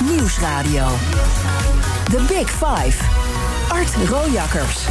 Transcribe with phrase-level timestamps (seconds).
[0.00, 0.86] Nieuwsradio.
[2.10, 3.04] The Big Five.
[3.68, 4.86] Art Rojakkers.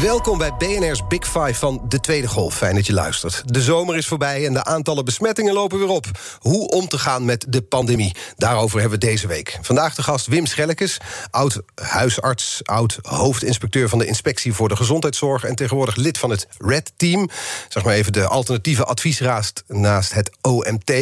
[0.00, 2.54] Welkom bij BNR's Big Five van de tweede golf.
[2.54, 3.42] Fijn dat je luistert.
[3.46, 6.06] De zomer is voorbij en de aantallen besmettingen lopen weer op.
[6.38, 8.14] Hoe om te gaan met de pandemie?
[8.36, 9.58] Daarover hebben we deze week.
[9.62, 10.98] Vandaag de gast Wim Schellekes,
[11.30, 16.46] oud huisarts, oud hoofdinspecteur van de Inspectie voor de Gezondheidszorg en tegenwoordig lid van het
[16.58, 17.28] Red Team.
[17.68, 20.92] Zeg maar even de alternatieve adviesraad naast het OMT.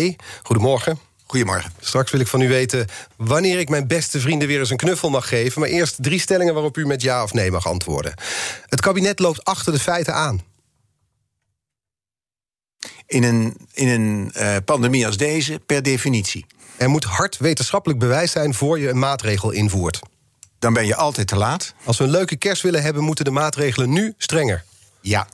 [0.42, 1.09] Goedemorgen.
[1.30, 1.72] Goedemorgen.
[1.80, 5.10] Straks wil ik van u weten wanneer ik mijn beste vrienden weer eens een knuffel
[5.10, 5.60] mag geven.
[5.60, 8.14] Maar eerst drie stellingen waarop u met ja of nee mag antwoorden.
[8.66, 10.42] Het kabinet loopt achter de feiten aan.
[13.06, 16.46] In een, in een uh, pandemie als deze, per definitie.
[16.76, 20.00] Er moet hard wetenschappelijk bewijs zijn voor je een maatregel invoert.
[20.58, 21.74] Dan ben je altijd te laat.
[21.84, 24.64] Als we een leuke kerst willen hebben, moeten de maatregelen nu strenger.
[25.00, 25.28] Ja.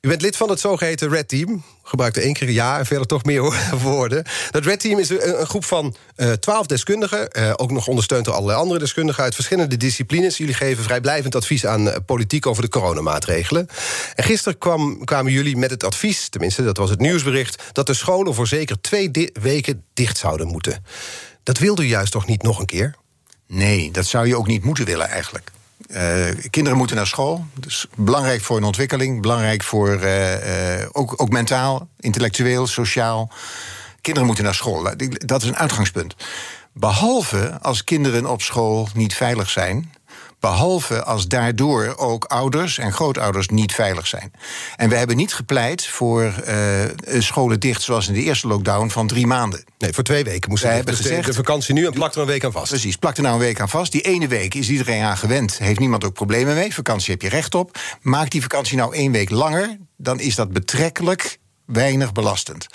[0.00, 1.62] U bent lid van het zogeheten Red Team.
[1.90, 3.42] Gebruikte één keer jaar en verder toch meer
[3.82, 4.24] woorden.
[4.50, 7.28] Dat Red Team is een, groep van eh, twaalf deskundigen.
[7.38, 10.36] Uh, ook nog ondersteund door allerlei andere deskundigen uit verschillende disciplines.
[10.36, 13.68] Jullie geven vrijblijvend advies aan uh, politiek over de coronamaatregelen.
[14.14, 17.94] En gisteren kwam, kwamen jullie met het advies, tenminste dat was het nieuwsbericht, dat de
[17.94, 19.10] scholen voor zeker twee
[19.40, 20.84] weken dicht zouden moeten.
[21.42, 22.94] Dat wilde u juist toch niet nog een keer?
[23.46, 25.50] Nee, dat zou je ook niet moeten willen eigenlijk.
[25.94, 27.46] Uh, kinderen moeten naar school.
[27.54, 33.30] Dus belangrijk voor hun ontwikkeling, belangrijk voor uh, ook, ook mentaal, intellectueel, sociaal.
[34.00, 34.82] Kinderen moeten naar school.
[35.10, 36.14] Dat is een uitgangspunt.
[36.72, 39.92] Behalve als kinderen op school niet veilig zijn
[40.40, 44.32] Behalve als daardoor ook ouders en grootouders niet veilig zijn.
[44.76, 46.84] En we hebben niet gepleit voor uh,
[47.18, 49.64] scholen dicht zoals in de eerste lockdown van drie maanden.
[49.78, 51.26] Nee, voor twee weken moesten we hebben dus gezegd.
[51.26, 52.68] De vakantie nu en plak er een week aan vast.
[52.68, 53.92] Precies, plak er nou een week aan vast.
[53.92, 55.58] Die ene week is iedereen aan gewend.
[55.58, 56.74] Heeft niemand ook problemen mee.
[56.74, 57.78] Vakantie heb je recht op.
[58.02, 59.78] Maak die vakantie nou één week langer.
[59.96, 61.38] Dan is dat betrekkelijk
[61.72, 62.66] weinig belastend.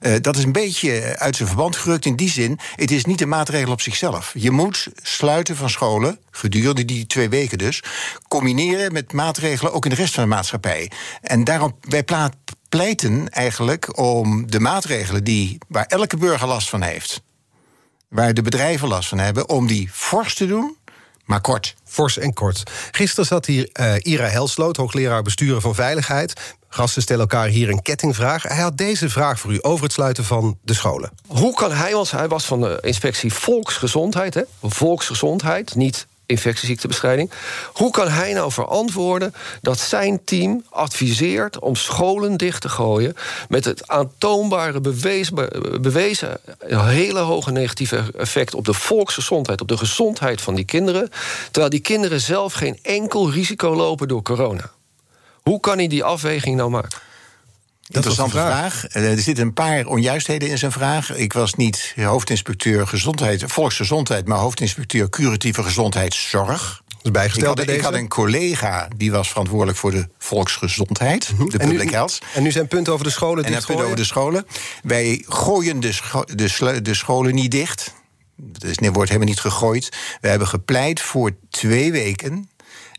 [0.00, 2.58] Uh, dat is een beetje uit zijn verband gerukt in die zin.
[2.74, 4.32] Het is niet een maatregel op zichzelf.
[4.36, 7.82] Je moet sluiten van scholen, gedurende die twee weken dus,
[8.28, 10.90] combineren met maatregelen ook in de rest van de maatschappij.
[11.20, 12.04] En daarom, wij
[12.68, 17.22] pleiten eigenlijk om de maatregelen die, waar elke burger last van heeft,
[18.08, 20.76] waar de bedrijven last van hebben, om die fors te doen
[21.24, 21.74] maar kort.
[21.84, 22.62] Fors en kort.
[22.90, 26.54] Gisteren zat hier uh, Ira Helsloot, hoogleraar besturen van veiligheid.
[26.74, 28.42] Gasten stellen elkaar hier een kettingvraag.
[28.42, 31.10] Hij had deze vraag voor u over het sluiten van de scholen.
[31.26, 34.42] Hoe kan hij, want hij was van de inspectie Volksgezondheid, hè?
[34.62, 37.30] Volksgezondheid, niet infectieziektebestrijding.
[37.72, 43.14] Hoe kan hij nou verantwoorden dat zijn team adviseert om scholen dicht te gooien
[43.48, 45.34] met het aantoonbare bewezen,
[45.80, 51.10] bewezen hele hoge negatieve effect op de volksgezondheid, op de gezondheid van die kinderen,
[51.44, 54.70] terwijl die kinderen zelf geen enkel risico lopen door corona?
[55.42, 56.98] Hoe kan hij die afweging nou maken?
[57.86, 58.78] Interessante vraag.
[58.78, 58.86] vraag.
[58.86, 61.14] Eh, er zitten een paar onjuistheden in zijn vraag.
[61.14, 66.82] Ik was niet hoofdinspecteur gezondheid, volksgezondheid, maar hoofdinspecteur curatieve gezondheidszorg.
[67.12, 71.48] bijgesteld ik, had, ik had, een collega die was verantwoordelijk voor de volksgezondheid, mhm.
[71.48, 72.18] de public health.
[72.34, 73.44] En nu zijn punten over de scholen.
[73.44, 74.46] En een punt over de scholen.
[74.82, 75.98] Wij gooien de,
[76.34, 77.94] de, de scholen niet dicht.
[78.58, 79.88] Het wordt helemaal niet gegooid.
[80.20, 82.50] We hebben gepleit voor twee weken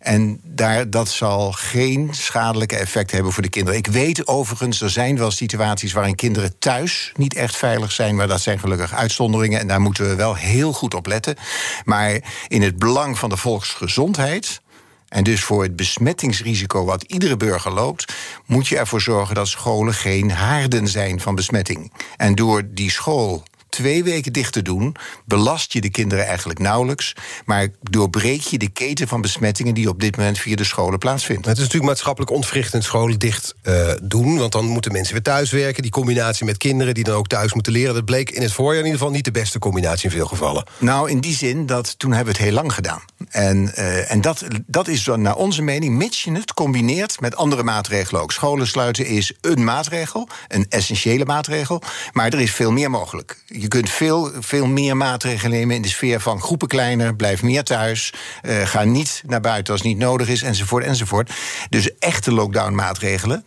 [0.04, 3.80] en daar, dat zal geen schadelijke effect hebben voor de kinderen.
[3.80, 8.28] Ik weet overigens, er zijn wel situaties waarin kinderen thuis niet echt veilig zijn, maar
[8.28, 11.36] dat zijn gelukkig uitzonderingen en daar moeten we wel heel goed op letten.
[11.84, 14.62] Maar in het belang van de volksgezondheid.
[15.08, 18.14] En dus voor het besmettingsrisico wat iedere burger loopt,
[18.46, 21.92] moet je ervoor zorgen dat scholen geen haarden zijn van besmetting.
[22.18, 23.44] En door die school
[23.74, 24.96] twee weken dicht te doen,
[25.26, 27.16] belast je de kinderen eigenlijk nauwelijks.
[27.46, 31.46] Maar doorbreek je de keten van besmettingen die op dit moment via de scholen plaatsvindt.
[31.46, 34.38] Het is natuurlijk maatschappelijk ontwrichtend scholen dicht uh, doen.
[34.38, 35.82] Want dan moeten mensen weer thuiswerken.
[35.82, 37.94] Die combinatie met kinderen die dan ook thuis moeten leren.
[37.94, 40.66] Dat bleek in het voorjaar in ieder geval niet de beste combinatie in veel gevallen.
[40.78, 43.02] Nou, in die zin dat toen hebben we het heel lang gedaan.
[43.30, 47.36] En, uh, en dat, dat is dan naar onze mening, mits je het combineert met
[47.36, 48.32] andere maatregelen ook.
[48.32, 51.82] Scholen sluiten is een maatregel, een essentiële maatregel.
[52.12, 55.88] Maar er is veel meer mogelijk je kunt veel, veel meer maatregelen nemen in de
[55.88, 60.28] sfeer van groepen kleiner, blijf meer thuis, uh, ga niet naar buiten als niet nodig
[60.28, 61.32] is, enzovoort, enzovoort.
[61.70, 63.46] Dus echte lockdown-maatregelen.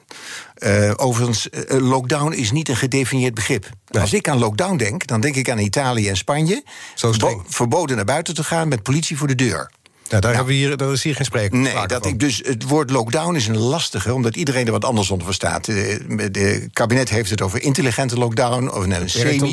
[0.59, 3.69] Uh, overigens, uh, lockdown is niet een gedefinieerd begrip.
[3.91, 6.65] Als ik aan lockdown denk, dan denk ik aan Italië en Spanje.
[6.95, 7.13] Zo
[7.47, 9.71] verboden naar buiten te gaan met politie voor de deur.
[10.09, 11.63] Nou, daar, hebben we hier, daar is hier geen spreken.
[11.63, 15.11] Nee, dat ik dus, het woord lockdown is een lastige, omdat iedereen er wat anders
[15.11, 15.65] onder verstaat.
[15.65, 19.11] De, kabinet heeft het over intelligente lockdown, of een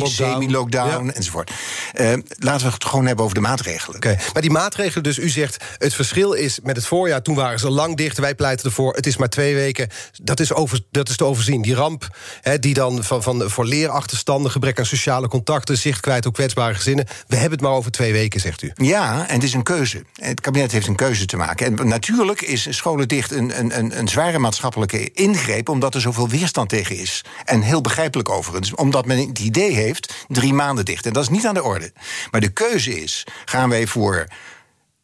[0.07, 1.51] semi-lockdown, enzovoort.
[1.94, 3.95] Uh, laten we het gewoon hebben over de maatregelen.
[3.95, 7.59] Oké, maar die maatregelen, dus u zegt, het verschil is met het voorjaar, toen waren
[7.59, 9.89] ze lang dicht, wij pleiten ervoor, het is maar twee weken.
[10.21, 11.61] Dat is, over, dat is te overzien.
[11.61, 12.07] Die ramp,
[12.41, 16.73] hè, die dan van, van, voor leerachterstanden, gebrek aan sociale contacten, zicht kwijt op kwetsbare
[16.73, 17.06] gezinnen.
[17.27, 18.71] We hebben het maar over twee weken, zegt u.
[18.75, 20.03] Ja, en het is een keuze.
[20.13, 21.78] Het kabinet heeft een keuze te maken.
[21.78, 26.69] En natuurlijk is scholen dicht een, een, een zware maatschappelijke ingreep, omdat er zoveel weerstand
[26.69, 27.24] tegen is.
[27.45, 31.06] En heel begrijpelijk overigens, omdat men het idee heeft drie maanden dicht.
[31.06, 31.92] En dat is niet aan de orde.
[32.31, 34.28] Maar de keuze is: gaan wij voor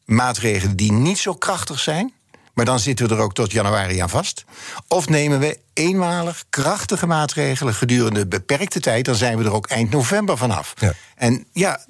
[0.05, 2.13] maatregelen die niet zo krachtig zijn?
[2.59, 4.45] Maar dan zitten we er ook tot januari aan vast.
[4.87, 9.89] Of nemen we eenmalig krachtige maatregelen gedurende beperkte tijd, dan zijn we er ook eind
[9.89, 10.73] november vanaf.
[10.79, 10.93] Ja.
[11.15, 11.85] En ja,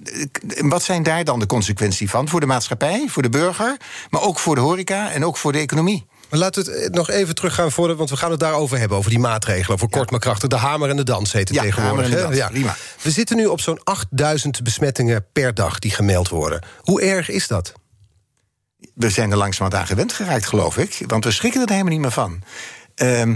[0.58, 2.28] wat zijn daar dan de consequenties van?
[2.28, 3.78] Voor de maatschappij, voor de burger,
[4.10, 6.06] maar ook voor de horeca en ook voor de economie.
[6.30, 8.98] Maar laten we het eh, nog even teruggaan voor, want we gaan het daarover hebben,
[8.98, 9.80] over die maatregelen.
[9.80, 10.50] Voor kort maar krachtig.
[10.50, 12.22] De hamer en de dans heet het ja, tegenwoordig.
[12.22, 12.76] Dans, ja, prima.
[13.02, 16.64] We zitten nu op zo'n 8000 besmettingen per dag die gemeld worden.
[16.82, 17.74] Hoe erg is dat?
[19.00, 21.04] We zijn er langzamerhand aan gewend geraakt, geloof ik.
[21.08, 22.42] Want we schrikken er helemaal niet meer van.
[22.96, 23.34] Uh,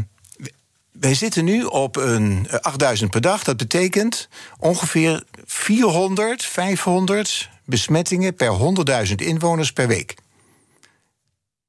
[0.92, 3.44] wij zitten nu op een 8000 per dag.
[3.44, 4.28] Dat betekent
[4.60, 8.76] ongeveer 400, 500 besmettingen per
[9.08, 10.16] 100.000 inwoners per week.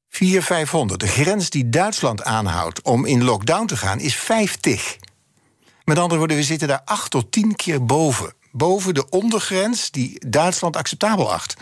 [0.08, 1.00] 4, 500.
[1.00, 4.96] De grens die Duitsland aanhoudt om in lockdown te gaan is 50.
[5.84, 8.34] Met andere woorden, we zitten daar 8 tot 10 keer boven.
[8.52, 11.56] Boven de ondergrens die Duitsland acceptabel acht.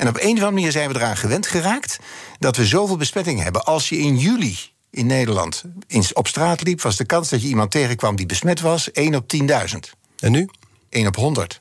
[0.00, 1.98] En op een of andere manier zijn we eraan gewend geraakt
[2.38, 3.64] dat we zoveel besmettingen hebben.
[3.64, 4.58] Als je in juli
[4.90, 5.64] in Nederland
[6.12, 9.32] op straat liep, was de kans dat je iemand tegenkwam die besmet was 1 op
[9.36, 9.46] 10.000.
[10.18, 10.48] En nu?
[10.88, 11.60] 1 op 100.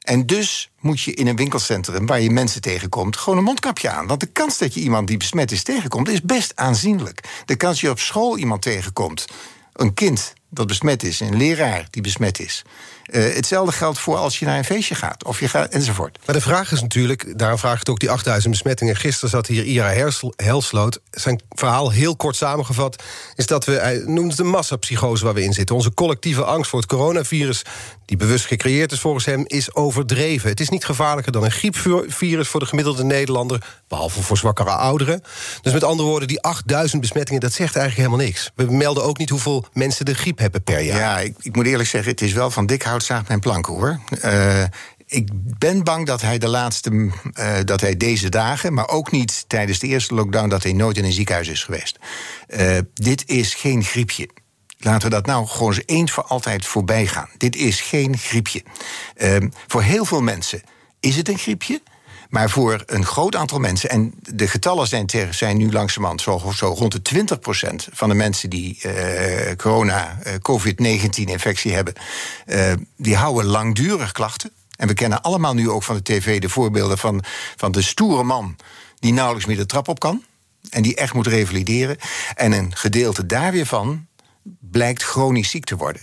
[0.00, 4.06] En dus moet je in een winkelcentrum waar je mensen tegenkomt, gewoon een mondkapje aan.
[4.06, 7.42] Want de kans dat je iemand die besmet is tegenkomt, is best aanzienlijk.
[7.44, 9.24] De kans dat je op school iemand tegenkomt,
[9.72, 12.62] een kind dat besmet is, een leraar die besmet is.
[13.06, 16.18] Uh, hetzelfde geldt voor als je naar een feestje gaat, of je gaat enzovoort.
[16.26, 18.96] Maar de vraag is natuurlijk, daarom vraag ik het ook die 8000 besmettingen.
[18.96, 21.00] Gisteren zat hier Ira Helsloot.
[21.10, 23.02] Zijn verhaal heel kort samengevat
[23.34, 25.76] is dat we, hij noemt het een massapsychose waar we in zitten.
[25.76, 27.62] Onze collectieve angst voor het coronavirus,
[28.04, 30.48] die bewust gecreëerd is volgens hem, is overdreven.
[30.48, 35.22] Het is niet gevaarlijker dan een griepvirus voor de gemiddelde Nederlander, behalve voor zwakkere ouderen.
[35.62, 38.50] Dus met andere woorden, die 8000 besmettingen, dat zegt eigenlijk helemaal niks.
[38.54, 40.98] We melden ook niet hoeveel mensen de griep hebben per jaar.
[40.98, 43.74] Ja, ik, ik moet eerlijk zeggen, het is wel van dik hout zaagt mijn planken
[43.74, 44.00] hoor.
[44.24, 44.62] Uh,
[45.06, 45.28] ik
[45.58, 47.10] ben bang dat hij de laatste, uh,
[47.64, 51.04] dat hij deze dagen, maar ook niet tijdens de eerste lockdown, dat hij nooit in
[51.04, 51.98] een ziekenhuis is geweest.
[52.48, 54.28] Uh, dit is geen griepje.
[54.78, 57.28] Laten we dat nou gewoon eens eens voor altijd voorbij gaan.
[57.36, 58.62] Dit is geen griepje.
[59.66, 60.62] voor heel veel mensen
[61.00, 61.80] is het een griepje.
[62.30, 66.66] Maar voor een groot aantal mensen, en de getallen zijn, zijn nu langzamerhand zo, zo
[66.66, 67.24] rond de
[67.90, 68.92] 20% van de mensen die uh,
[69.56, 71.94] corona, uh, COVID-19-infectie hebben,
[72.46, 74.50] uh, die houden langdurig klachten.
[74.76, 77.24] En we kennen allemaal nu ook van de tv de voorbeelden van,
[77.56, 78.56] van de stoere man
[78.98, 80.24] die nauwelijks meer de trap op kan.
[80.70, 81.96] En die echt moet revalideren.
[82.34, 84.06] En een gedeelte daar weer van
[84.70, 86.02] blijkt chronisch ziek te worden.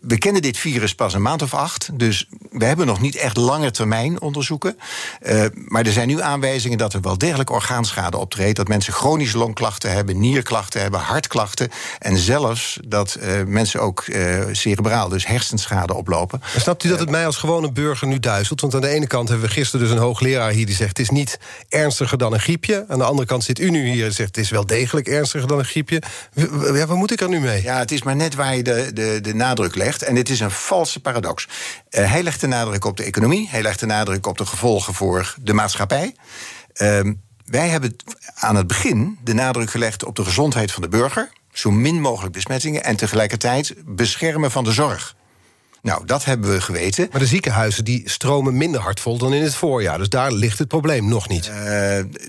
[0.00, 3.36] We kennen dit virus pas een maand of acht, dus we hebben nog niet echt
[3.36, 4.78] lange termijn onderzoeken.
[5.22, 8.56] Uh, maar er zijn nu aanwijzingen dat er wel degelijk orgaanschade optreedt.
[8.56, 11.68] Dat mensen chronische longklachten hebben, nierklachten hebben, hartklachten.
[11.98, 16.38] En zelfs dat uh, mensen ook uh, cerebraal, dus hersenschade oplopen.
[16.40, 18.60] Maar snapt u dat het mij als gewone burger nu duizelt?
[18.60, 20.98] Want aan de ene kant hebben we gisteren dus een hoogleraar hier die zegt: het
[20.98, 21.38] is niet
[21.68, 22.84] ernstiger dan een griepje.
[22.88, 25.48] Aan de andere kant zit u nu hier en zegt: het is wel degelijk ernstiger
[25.48, 26.02] dan een griepje.
[26.34, 27.62] Ja, waar moet ik er nu mee?
[27.70, 30.02] Ja, het is maar net waar je de, de, de nadruk legt.
[30.02, 31.48] En dit is een valse paradox.
[31.90, 33.48] Uh, hij legt de nadruk op de economie.
[33.48, 36.14] Hij legt de nadruk op de gevolgen voor de maatschappij.
[36.76, 37.00] Uh,
[37.44, 37.96] wij hebben
[38.34, 41.30] aan het begin de nadruk gelegd op de gezondheid van de burger.
[41.52, 42.84] Zo min mogelijk besmettingen.
[42.84, 45.14] En tegelijkertijd beschermen van de zorg.
[45.82, 47.08] Nou, dat hebben we geweten.
[47.10, 49.98] Maar de ziekenhuizen die stromen minder hard vol dan in het voorjaar.
[49.98, 51.46] Dus daar ligt het probleem nog niet.
[51.46, 51.54] Uh,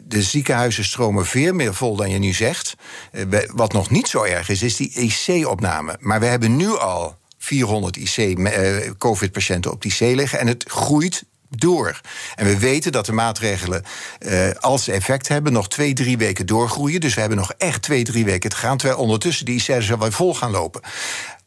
[0.03, 2.75] de ziekenhuizen stromen veel meer vol dan je nu zegt.
[3.11, 5.97] Uh, wat nog niet zo erg is, is die IC-opname.
[5.99, 10.39] Maar we hebben nu al 400 IC, uh, COVID-patiënten op die IC liggen.
[10.39, 12.01] En het groeit door.
[12.35, 13.83] En we weten dat de maatregelen,
[14.19, 16.99] uh, als ze effect hebben, nog twee, drie weken doorgroeien.
[16.99, 18.77] Dus we hebben nog echt twee, drie weken te gaan.
[18.77, 20.81] Terwijl ondertussen die IC's wel vol gaan lopen.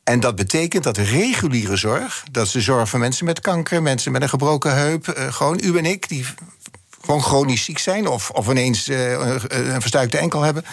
[0.05, 4.13] En dat betekent dat reguliere zorg, dat is de zorg van mensen met kanker, mensen
[4.13, 6.25] met een gebroken heup, uh, gewoon u en ik, die
[7.05, 9.11] gewoon chronisch ziek zijn of, of ineens uh,
[9.49, 10.65] een verstuikte enkel hebben,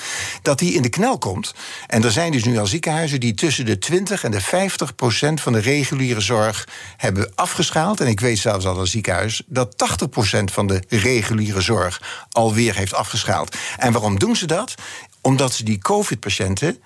[0.41, 1.53] dat die in de knel komt.
[1.88, 5.41] En er zijn dus nu al ziekenhuizen die tussen de 20 en de 50 procent
[5.41, 8.01] van de reguliere zorg hebben afgeschaald.
[8.01, 12.75] En ik weet zelfs al een ziekenhuis dat 80 procent van de reguliere zorg alweer
[12.75, 13.55] heeft afgeschaald.
[13.77, 14.75] En waarom doen ze dat?
[15.21, 16.81] Omdat ze die COVID-patiënten,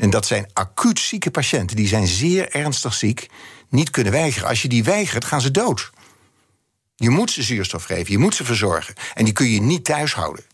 [0.00, 3.30] en dat zijn acuut zieke patiënten, die zijn zeer ernstig ziek,
[3.68, 4.48] niet kunnen weigeren.
[4.48, 5.90] Als je die weigert, gaan ze dood.
[6.96, 8.94] Je moet ze zuurstof geven, je moet ze verzorgen.
[9.14, 10.44] En die kun je niet thuis houden.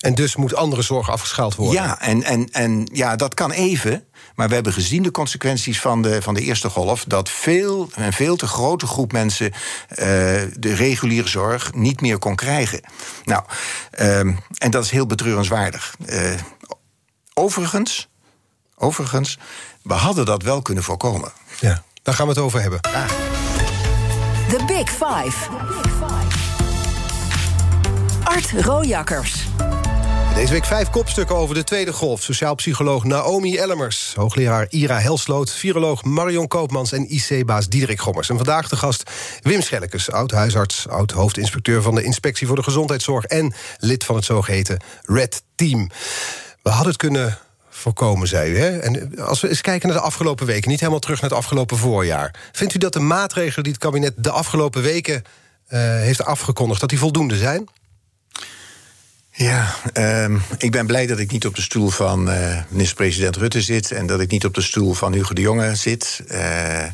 [0.00, 1.82] En dus moet andere zorg afgeschaald worden?
[1.82, 4.04] Ja, en, en, en ja, dat kan even.
[4.34, 7.04] Maar we hebben gezien de consequenties van de, van de eerste golf.
[7.04, 9.52] dat veel, een veel te grote groep mensen.
[9.52, 9.96] Uh,
[10.56, 12.80] de reguliere zorg niet meer kon krijgen.
[13.24, 13.42] Nou,
[13.98, 14.18] uh,
[14.58, 15.94] en dat is heel betreurenswaardig.
[16.06, 16.32] Uh,
[17.34, 18.08] overigens,
[18.82, 19.38] overigens,
[19.82, 21.32] we hadden dat wel kunnen voorkomen.
[21.60, 22.80] Ja, daar gaan we het over hebben.
[22.80, 23.04] Ah.
[24.48, 25.50] The Big Five.
[28.24, 29.44] Art Rojakkers.
[30.34, 32.22] Deze week vijf kopstukken over de tweede golf.
[32.22, 35.52] Sociaal psycholoog Naomi Ellemers, hoogleraar Ira Helsloot...
[35.52, 38.28] viroloog Marion Koopmans en IC-baas Diederik Gommers.
[38.28, 39.10] En vandaag de gast
[39.42, 40.88] Wim Schellekes, oud-huisarts...
[40.88, 43.24] oud-hoofdinspecteur van de Inspectie voor de Gezondheidszorg...
[43.24, 45.90] en lid van het zogeheten Red Team.
[46.62, 47.38] We hadden het kunnen
[47.82, 48.58] voorkomen, zei u.
[48.58, 48.78] Hè?
[48.78, 50.70] En als we eens kijken naar de afgelopen weken...
[50.70, 52.34] niet helemaal terug naar het afgelopen voorjaar...
[52.52, 55.22] vindt u dat de maatregelen die het kabinet de afgelopen weken...
[55.68, 57.68] Uh, heeft afgekondigd, dat die voldoende zijn?
[59.34, 63.62] Ja, uh, ik ben blij dat ik niet op de stoel van uh, minister-president Rutte
[63.62, 63.90] zit...
[63.90, 66.22] en dat ik niet op de stoel van Hugo de Jonge zit.
[66.28, 66.84] Uh,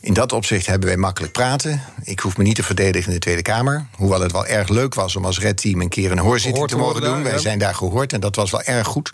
[0.00, 1.82] in dat opzicht hebben wij makkelijk praten.
[2.02, 3.86] Ik hoef me niet te verdedigen in de Tweede Kamer.
[3.96, 7.00] Hoewel het wel erg leuk was om als redteam een keer een hoorzitting te mogen
[7.00, 7.22] doen.
[7.22, 9.12] wij zijn daar gehoord en dat was wel erg goed.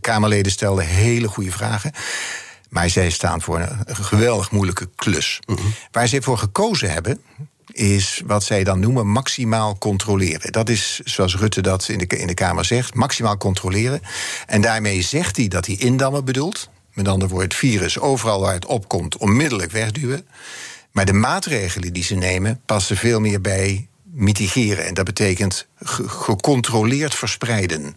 [0.00, 1.92] Kamerleden stelden hele goede vragen.
[2.68, 5.40] Maar zij staan voor een geweldig moeilijke klus.
[5.46, 5.74] Mm -hmm.
[5.90, 7.22] Waar zij voor gekozen hebben,
[7.72, 10.52] is wat zij dan noemen maximaal controleren.
[10.52, 14.02] Dat is, zoals Rutte dat in de, in de Kamer zegt, maximaal controleren.
[14.46, 16.68] En daarmee zegt hij dat hij indammen bedoelt.
[16.92, 20.26] Met andere woorden, het virus overal waar het opkomt onmiddellijk wegduwen.
[20.90, 24.86] Maar de maatregelen die ze nemen passen veel meer bij mitigeren.
[24.86, 25.66] En dat betekent
[26.06, 27.94] gecontroleerd verspreiden.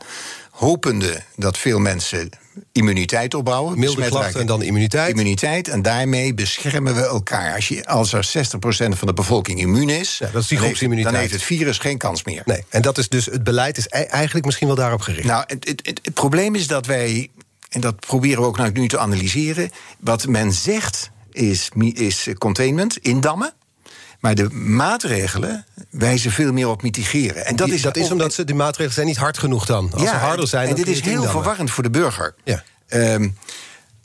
[0.52, 2.30] Hopende dat veel mensen
[2.72, 3.80] immuniteit opbouwen.
[3.80, 5.10] Milde klachten en dan immuniteit.
[5.10, 7.56] Immuniteit, en daarmee beschermen we elkaar.
[7.56, 10.18] Als, je, als er 60% van de bevolking immuun is...
[10.18, 11.14] Ja, dat is die groepsimmuniteit.
[11.14, 12.42] Dan heeft het virus geen kans meer.
[12.46, 15.28] Nee, en dat is dus het beleid is eigenlijk misschien wel daarop gericht.
[15.28, 17.30] Nou, het, het, het, het probleem is dat wij...
[17.70, 19.72] en dat proberen we ook nu te analyseren...
[20.00, 23.54] wat men zegt is, is containment, indammen...
[24.24, 27.46] Maar de maatregelen wijzen veel meer op mitigeren.
[27.46, 29.92] En dat is, dat is omdat ze, die maatregelen zijn niet hard genoeg dan.
[29.94, 32.36] Als ze harder zijn, en dit is heel verwarrend voor de burger.
[32.44, 32.64] Ja.
[32.88, 33.38] Um,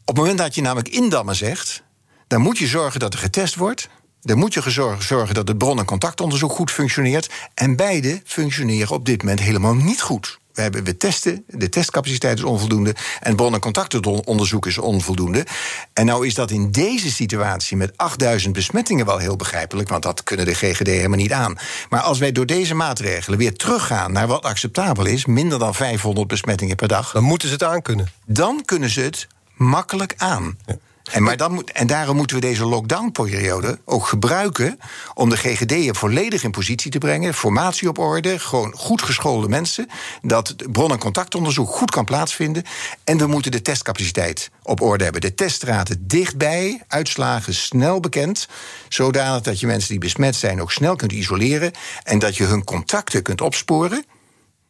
[0.05, 1.83] op het moment dat je namelijk indammen zegt...
[2.27, 3.89] dan moet je zorgen dat er getest wordt...
[4.21, 7.31] Dan moet je zorgen dat het bron- en contactonderzoek goed functioneert.
[7.55, 10.39] En beide functioneren op dit moment helemaal niet goed.
[10.59, 12.95] We, hebben, we testen, de testcapaciteit is onvoldoende...
[13.21, 15.47] en bron- en contactonderzoek is onvoldoende.
[15.93, 19.89] En nou is dat in deze situatie met 8000 besmettingen wel heel begrijpelijk...
[19.89, 21.59] want dat kunnen de GGD helemaal niet aan.
[21.89, 25.27] Maar als wij door deze maatregelen weer teruggaan naar wat acceptabel is...
[25.27, 27.13] minder dan 500 besmettingen per dag...
[27.13, 28.09] dan moeten ze het aan kunnen.
[28.25, 30.59] Dan kunnen ze het makkelijk aan.
[30.67, 30.77] Ja.
[31.11, 34.79] En, maar dan moet, en daarom moeten we deze lockdown-periode ook gebruiken
[35.15, 37.35] om de GGD'en volledig in positie te brengen.
[37.35, 39.89] Formatie op orde, gewoon goed geschoolde mensen.
[40.23, 42.63] Dat bron- en contactonderzoek goed kan plaatsvinden.
[43.05, 45.21] En we moeten de testcapaciteit op orde hebben.
[45.21, 48.49] De teststraten dichtbij, uitslagen snel bekend.
[48.89, 51.73] Zodanig dat je mensen die besmet zijn ook snel kunt isoleren.
[52.03, 54.05] En dat je hun contacten kunt opsporen.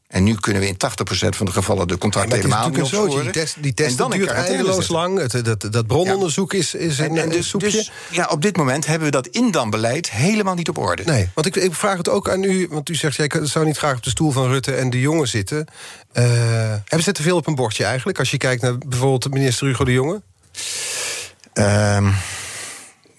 [0.09, 0.77] En nu kunnen we in 80%
[1.29, 3.23] van de gevallen de contacten ja, helemaal niet opsporen.
[3.23, 5.19] Die test, die test duurt eindeloos lang.
[5.19, 9.05] Het, dat, dat brononderzoek is, is een, en, dus, dus, ja, op dit moment hebben
[9.05, 11.03] we dat indambeleid helemaal niet op orde.
[11.05, 12.67] Nee, want ik, ik vraag het ook aan u.
[12.71, 15.27] Want u zegt, jij zou niet graag op de stoel van Rutte en de Jonge
[15.27, 15.67] zitten.
[16.13, 16.25] Uh,
[16.69, 18.19] hebben ze te veel op een bordje eigenlijk?
[18.19, 20.23] Als je kijkt naar bijvoorbeeld minister Hugo de Jonge?
[21.55, 22.15] Um,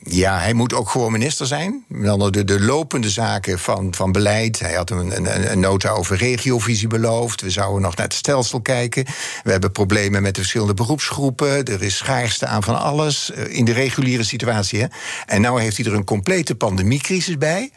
[0.09, 1.85] ja, hij moet ook gewoon minister zijn.
[1.87, 4.59] Dan de, de lopende zaken van, van beleid.
[4.59, 7.41] Hij had een, een, een nota over regiovisie beloofd.
[7.41, 9.05] We zouden nog naar het stelsel kijken.
[9.43, 11.65] We hebben problemen met de verschillende beroepsgroepen.
[11.65, 14.79] Er is schaarste aan van alles eh, in de reguliere situatie.
[14.79, 14.87] Hè.
[15.25, 17.71] En nu heeft hij er een complete pandemiecrisis bij.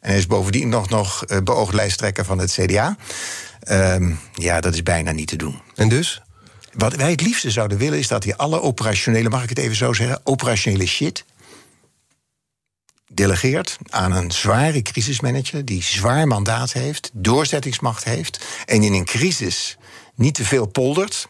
[0.00, 2.96] En hij is bovendien nog, nog uh, beoogd lijsttrekker van het CDA.
[3.70, 5.60] Um, ja, dat is bijna niet te doen.
[5.74, 6.22] En dus?
[6.72, 9.76] Wat wij het liefste zouden willen is dat hij alle operationele, mag ik het even
[9.76, 11.24] zo zeggen, operationele shit
[13.12, 19.76] delegeert aan een zware crisismanager die zwaar mandaat heeft, doorzettingsmacht heeft en in een crisis
[20.14, 21.28] niet te veel poldert.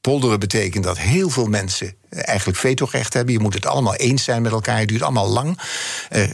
[0.00, 3.34] Polderen betekent dat heel veel mensen eigenlijk vetorecht hebben.
[3.34, 4.78] Je moet het allemaal eens zijn met elkaar.
[4.78, 5.58] Het duurt allemaal lang.
[6.12, 6.24] Uh,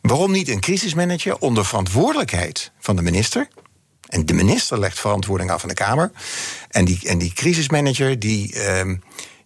[0.00, 3.48] Waarom niet een crisismanager onder verantwoordelijkheid van de minister?
[4.08, 6.10] En de minister legt verantwoording af aan de Kamer.
[6.68, 8.96] En die, en die crisismanager die, ehm,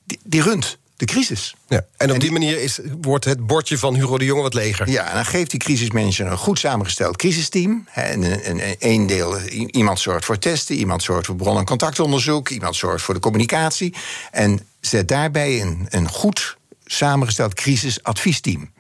[0.05, 1.55] die, die runt de crisis.
[1.69, 4.91] Ja, en op die, manier is, wordt het bordje van Hugo de Jonge wat leger.
[4.91, 7.89] Ja, en dan geeft die crisismanager een goed samengesteld crisisteam.
[7.93, 12.77] En een, een, deel, iemand zorgt voor testen, iemand zorgt voor bron- en contactonderzoek, iemand
[12.77, 13.95] zorgt voor de communicatie.
[14.31, 18.71] En zet daarbij een, een goed samengesteld crisisadviesteam.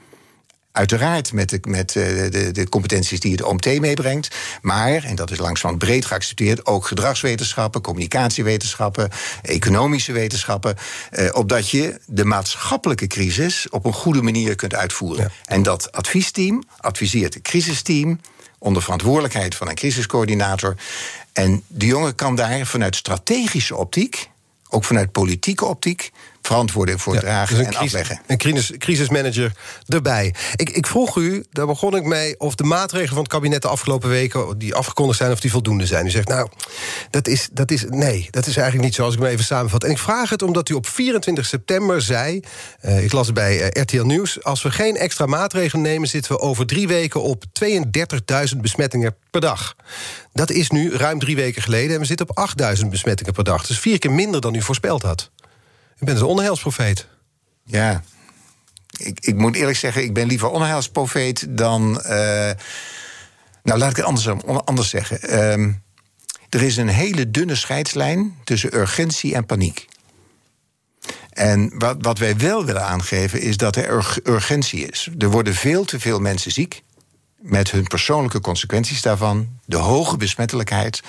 [0.72, 4.36] Uiteraard met, de, met eh, de, de, competenties die het OMT meebrengt.
[4.62, 9.10] Maar, en dat is langzaam breed geaccepteerd, ook gedragswetenschappen, communicatiewetenschappen,
[9.42, 10.76] economische wetenschappen.
[11.10, 15.30] Eh, opdat je de maatschappelijke crisis op een goede manier kunt uitvoeren.
[15.44, 18.20] En dat adviesteam adviseert het crisisteam
[18.58, 20.76] onder verantwoordelijkheid van een crisiscoördinator.
[21.32, 24.30] En de jongen kan daar vanuit strategische optiek,
[24.68, 28.20] ook vanuit politieke optiek, verantwoording voor dragen dus en crisis, afleggen.
[28.26, 29.52] Een crisis, crisismanager
[29.86, 30.34] erbij.
[30.56, 33.68] Ik, ik vroeg u, daar begon ik mee, of de maatregelen van het kabinet de
[33.68, 36.06] afgelopen weken die afgekondigd zijn, of die voldoende zijn.
[36.06, 36.48] U zegt, nou,
[37.10, 39.84] dat is, dat is nee, dat is eigenlijk niet zo als ik me even samenvat.
[39.84, 42.40] En ik vraag het omdat u op 24 september zei,
[42.84, 46.32] uh, ik las het bij uh, RTL Nieuws, als we geen extra maatregelen nemen, zitten
[46.32, 49.76] we over drie weken op 32.000 besmettingen per dag.
[50.32, 53.66] Dat is nu ruim drie weken geleden en we zitten op 8.000 besmettingen per dag.
[53.66, 55.30] Dus vier keer minder dan u voorspeld had.
[56.02, 57.06] U bent een onheilsprofeet.
[57.64, 58.02] Ja,
[58.98, 62.02] ik, ik moet eerlijk zeggen, ik ben liever onheilsprofeet dan.
[62.04, 62.50] Uh,
[63.62, 64.28] nou, laat ik het anders,
[64.64, 65.18] anders zeggen.
[65.30, 65.74] Uh,
[66.48, 69.86] er is een hele dunne scheidslijn tussen urgentie en paniek.
[71.30, 75.08] En wat, wat wij wel willen aangeven is dat er urgentie is.
[75.18, 76.82] Er worden veel te veel mensen ziek.
[77.38, 79.58] Met hun persoonlijke consequenties daarvan.
[79.64, 81.00] De hoge besmettelijkheid.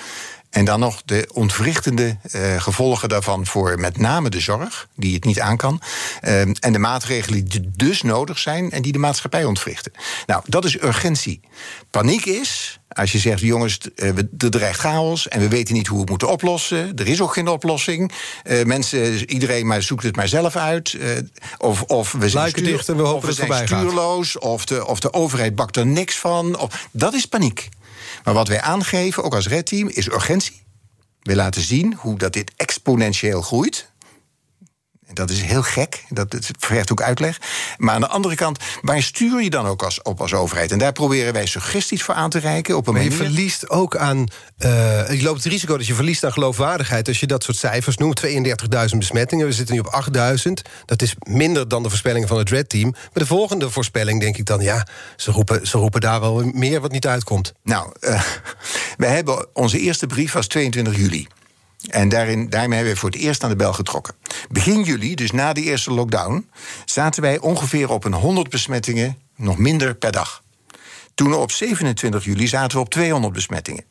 [0.54, 5.24] En dan nog de ontwrichtende uh, gevolgen daarvan voor met name de zorg, die het
[5.24, 5.80] niet aan kan.
[6.22, 9.92] Uh, en de maatregelen die dus nodig zijn en die de maatschappij ontwrichten.
[10.26, 11.40] Nou, dat is urgentie.
[11.90, 15.96] Paniek is, als je zegt, jongens, uh, er dreigt chaos en we weten niet hoe
[15.96, 16.96] we het moeten oplossen.
[16.96, 18.12] Er is ook geen oplossing.
[18.64, 20.96] mensen, iedereen maar zoekt het maar zelf uit.
[21.58, 24.86] of, of we zijn, stuur, dicht en we hopen of we zijn stuurloos, of de,
[24.86, 26.58] of de overheid bakt er niks van.
[26.58, 27.68] Of, dat is paniek.
[28.24, 30.62] Maar wat wij aangeven, ook als redteam, is urgentie.
[31.22, 33.90] We laten zien hoe dat dit exponentieel groeit.
[35.12, 37.40] Dat is heel gek, dat vergt ook uitleg.
[37.76, 40.72] Maar aan de andere kant, waar stuur je dan ook als, op als overheid?
[40.72, 42.76] En daar proberen wij suggesties voor aan te reiken.
[42.76, 43.18] Op een maar manier.
[43.18, 44.18] je verliest ook aan.
[44.58, 47.08] Uh, je loopt het risico dat je verliest aan geloofwaardigheid.
[47.08, 49.46] als je dat soort cijfers noemt: 32.000 besmettingen.
[49.46, 50.04] We zitten nu op
[50.46, 50.52] 8.000.
[50.84, 52.90] Dat is minder dan de voorspellingen van het Red Team.
[52.90, 56.80] Maar de volgende voorspelling denk ik dan: ja, ze roepen, ze roepen daar wel meer
[56.80, 57.52] wat niet uitkomt.
[57.62, 58.22] Nou, uh,
[58.96, 61.26] wij hebben onze eerste brief was 22 juli.
[61.90, 64.14] En daarin, daarmee hebben we voor het eerst aan de bel getrokken.
[64.50, 66.50] Begin juli, dus na de eerste lockdown,
[66.84, 70.42] zaten wij ongeveer op een 100 besmettingen, nog minder per dag.
[71.14, 73.84] Toen op 27 juli zaten we op 200 besmettingen.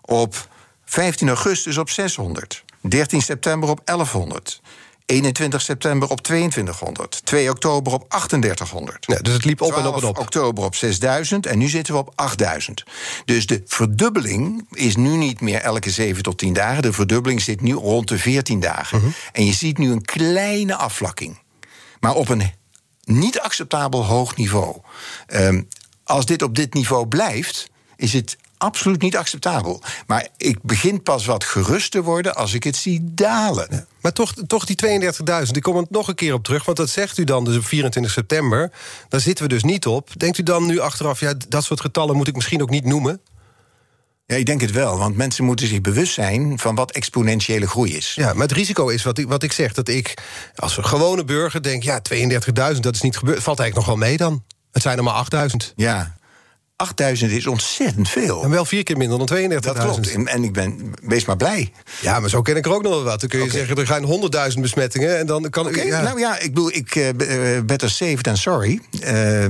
[0.00, 0.48] Op
[0.84, 2.64] 15 augustus op 600.
[2.80, 4.60] 13 september op 1100.
[5.06, 7.20] 21 september op 2200.
[7.24, 9.04] 2 oktober op 3800.
[9.06, 10.18] Ja, dus het liep op en op en op.
[10.18, 12.84] oktober op 6000 en nu zitten we op 8000.
[13.24, 16.82] Dus de verdubbeling is nu niet meer elke 7 tot 10 dagen.
[16.82, 18.98] De verdubbeling zit nu rond de 14 dagen.
[18.98, 19.12] Uh -huh.
[19.32, 21.38] En je ziet nu een kleine afvlakking.
[22.00, 22.52] Maar op een
[23.04, 24.76] niet acceptabel hoog niveau.
[25.26, 25.68] Um,
[26.04, 29.82] als dit op dit niveau blijft, is het absoluut niet acceptabel.
[30.06, 33.86] Maar ik begin pas wat gerust te worden als ik het zie dalen.
[34.00, 35.00] Maar toch, toch die
[35.46, 36.64] 32.000, ik kom er nog een keer op terug...
[36.64, 38.72] want dat zegt u dan dus op 24 september.
[39.08, 40.10] Daar zitten we dus niet op.
[40.16, 43.20] Denkt u dan nu achteraf, ja, dat soort getallen moet ik misschien ook niet noemen?
[44.26, 47.96] Ja, ik denk het wel, want mensen moeten zich bewust zijn van wat exponentiële groei
[47.96, 48.14] is.
[48.14, 50.14] Ja, maar het risico is wat ik, wat ik zeg, dat ik
[50.54, 51.82] als een gewone burger denk...
[51.82, 53.42] ja, 32.000, dat is niet gebeurd.
[53.42, 54.44] Valt eigenlijk nog wel mee dan?
[54.72, 55.26] Het zijn er maar
[55.68, 55.74] 8.000.
[55.76, 56.16] Ja,
[56.76, 58.42] 8000 is ontzettend veel.
[58.42, 59.58] En wel vier keer minder dan 32.000.
[59.58, 60.14] Dat klopt.
[60.24, 61.72] En ik ben, wees maar blij.
[62.00, 63.20] Ja, maar zo ken ik er ook nog wel wat.
[63.20, 63.58] Dan kun je okay.
[63.58, 65.18] zeggen, er gaan 100.000 besmettingen.
[65.18, 66.02] En dan kan okay, ja.
[66.02, 68.80] Nou ja, ik bedoel, ik, uh, better safe than sorry.
[69.04, 69.46] Uh,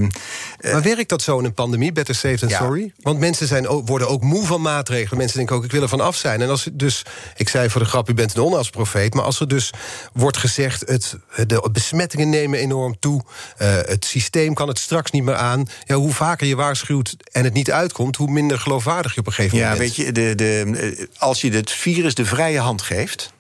[0.63, 2.59] maar werkt dat zo in een pandemie, better safe than ja.
[2.59, 2.93] sorry?
[3.01, 5.19] Want mensen zijn, worden ook moe van maatregelen.
[5.19, 6.43] Mensen denken ook, ik wil er van af zijn.
[6.43, 7.03] En als dus,
[7.37, 9.15] ik zei voor de grap, u bent een onheilsprofeet...
[9.15, 9.73] maar als er dus
[10.13, 13.23] wordt gezegd, het, de besmettingen nemen enorm toe...
[13.63, 15.67] Uh, het systeem kan het straks niet meer aan...
[15.85, 18.17] Ja, hoe vaker je waarschuwt en het niet uitkomt...
[18.17, 19.97] hoe minder geloofwaardig je op een gegeven ja, moment bent.
[19.97, 23.33] Ja, weet je, de, de, als je het virus de vrije hand geeft...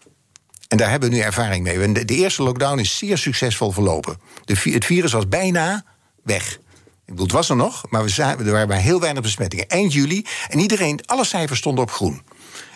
[0.68, 1.92] en daar hebben we nu ervaring mee...
[1.92, 4.20] de, de eerste lockdown is zeer succesvol verlopen.
[4.44, 5.84] De, het virus was bijna
[6.22, 6.58] weg.
[7.06, 9.68] Ik bedoel, het was er nog, maar we zagen, er waren maar heel weinig besmettingen.
[9.68, 12.22] Eind juli, en iedereen, alle cijfers stonden op groen.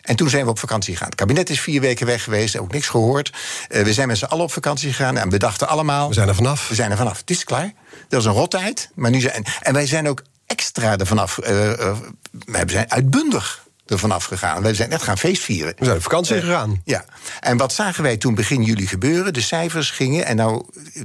[0.03, 1.09] En toen zijn we op vakantie gegaan.
[1.09, 3.33] Het kabinet is vier weken weg geweest, ook niks gehoord.
[3.69, 6.09] Uh, we zijn met z'n allen op vakantie gegaan en we dachten allemaal...
[6.09, 6.69] We zijn er vanaf.
[6.69, 7.19] We zijn er vanaf.
[7.19, 7.73] Het is klaar.
[8.09, 8.91] Dat was een rottijd.
[8.95, 10.23] Maar nu zijn, en wij zijn ook
[10.59, 11.39] extra ervan af.
[11.43, 11.97] Uh, uh,
[12.47, 14.63] we zijn uitbundig er vanaf gegaan.
[14.63, 15.75] Wij zijn net gaan feestvieren.
[15.79, 16.81] We zijn op vakantie uh, gegaan.
[16.85, 17.05] Ja.
[17.41, 19.33] En wat zagen wij toen begin juli gebeuren?
[19.33, 20.65] De cijfers gingen, en, nou,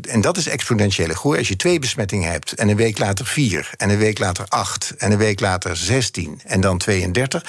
[0.09, 1.37] en dat is exponentiële groei.
[1.37, 3.69] Als je twee besmettingen hebt en een week later vier...
[3.77, 7.45] en een week later acht en een week later 16 en dan 32...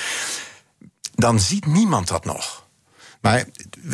[1.14, 2.66] dan ziet niemand dat nog.
[3.20, 3.44] Maar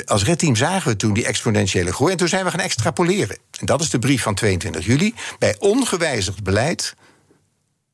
[0.04, 2.12] als redteam zagen we toen die exponentiële groei...
[2.12, 3.38] en toen zijn we gaan extrapoleren.
[3.60, 5.14] En dat is de brief van 22 juli.
[5.38, 6.94] Bij ongewijzigd beleid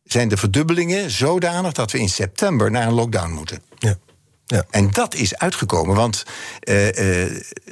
[0.07, 3.63] zijn de verdubbelingen zodanig dat we in september naar een lockdown moeten.
[3.79, 3.99] Ja.
[4.47, 4.65] Ja.
[4.71, 6.25] En dat is uitgekomen, want
[6.69, 6.93] uh, uh,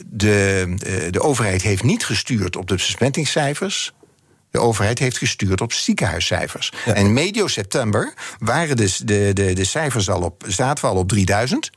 [0.07, 3.93] de, uh, de overheid heeft niet gestuurd op de besmettingscijfers.
[4.51, 6.73] De overheid heeft gestuurd op ziekenhuiscijfers.
[6.85, 6.93] Ja.
[6.93, 11.09] En medio september waren dus de, de, de cijfers al op, zaten we al op
[11.09, 11.71] 3000.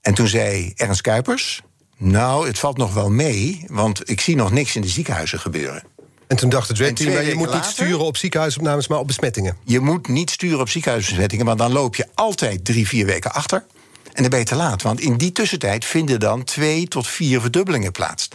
[0.00, 1.62] En toen zei Ernst Kuipers:
[1.96, 5.82] Nou, het valt nog wel mee, want ik zie nog niks in de ziekenhuizen gebeuren.
[6.26, 9.56] En toen dacht het Red Team, je moet niet sturen op ziekenhuisopnames, maar op besmettingen.
[9.64, 13.64] Je moet niet sturen op ziekenhuisbesmettingen, want dan loop je altijd drie, vier weken achter.
[14.12, 17.40] En dan ben je te laat, want in die tussentijd vinden dan twee tot vier
[17.40, 18.28] verdubbelingen plaats.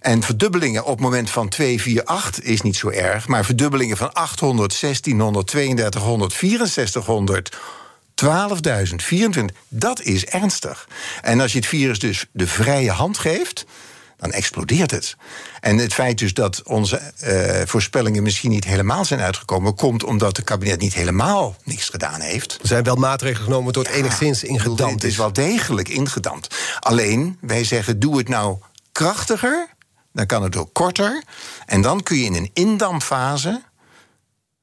[0.00, 3.28] En verdubbelingen op het moment van 2, 4, 8 is niet zo erg.
[3.28, 7.58] Maar verdubbelingen van 800, 1600, 3200, 6400,
[8.24, 10.88] 12.000, 24, dat is ernstig.
[11.22, 13.66] En als je het virus dus de vrije hand geeft,
[14.20, 15.16] dan explodeert het.
[15.60, 20.36] En het feit dus dat onze uh, voorspellingen misschien niet helemaal zijn uitgekomen, komt omdat
[20.36, 22.58] het kabinet niet helemaal niks gedaan heeft.
[22.62, 26.56] Er zijn wel maatregelen genomen door het ja, enigszins ingedampt Het is wel degelijk ingedampt.
[26.80, 28.58] Alleen, wij zeggen, doe het nou
[28.92, 29.68] krachtiger,
[30.12, 31.22] dan kan het ook korter.
[31.66, 33.62] En dan kun je in een indampfase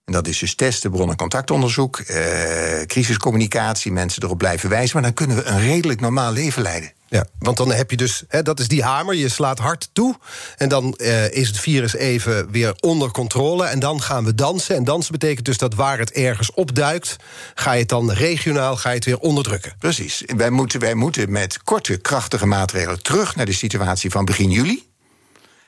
[0.07, 4.93] en dat is dus testen, bron- en contactonderzoek, eh, crisiscommunicatie, mensen erop blijven wijzen.
[4.93, 6.91] Maar dan kunnen we een redelijk normaal leven leiden.
[7.09, 10.15] Ja, want dan heb je dus, hè, dat is die hamer, je slaat hard toe.
[10.57, 13.65] En dan eh, is het virus even weer onder controle.
[13.65, 14.75] En dan gaan we dansen.
[14.75, 17.15] En dansen betekent dus dat waar het ergens opduikt,
[17.55, 19.73] ga je het dan regionaal ga je het weer onderdrukken.
[19.79, 20.23] Precies.
[20.25, 24.85] Wij moeten, wij moeten met korte, krachtige maatregelen terug naar de situatie van begin juli.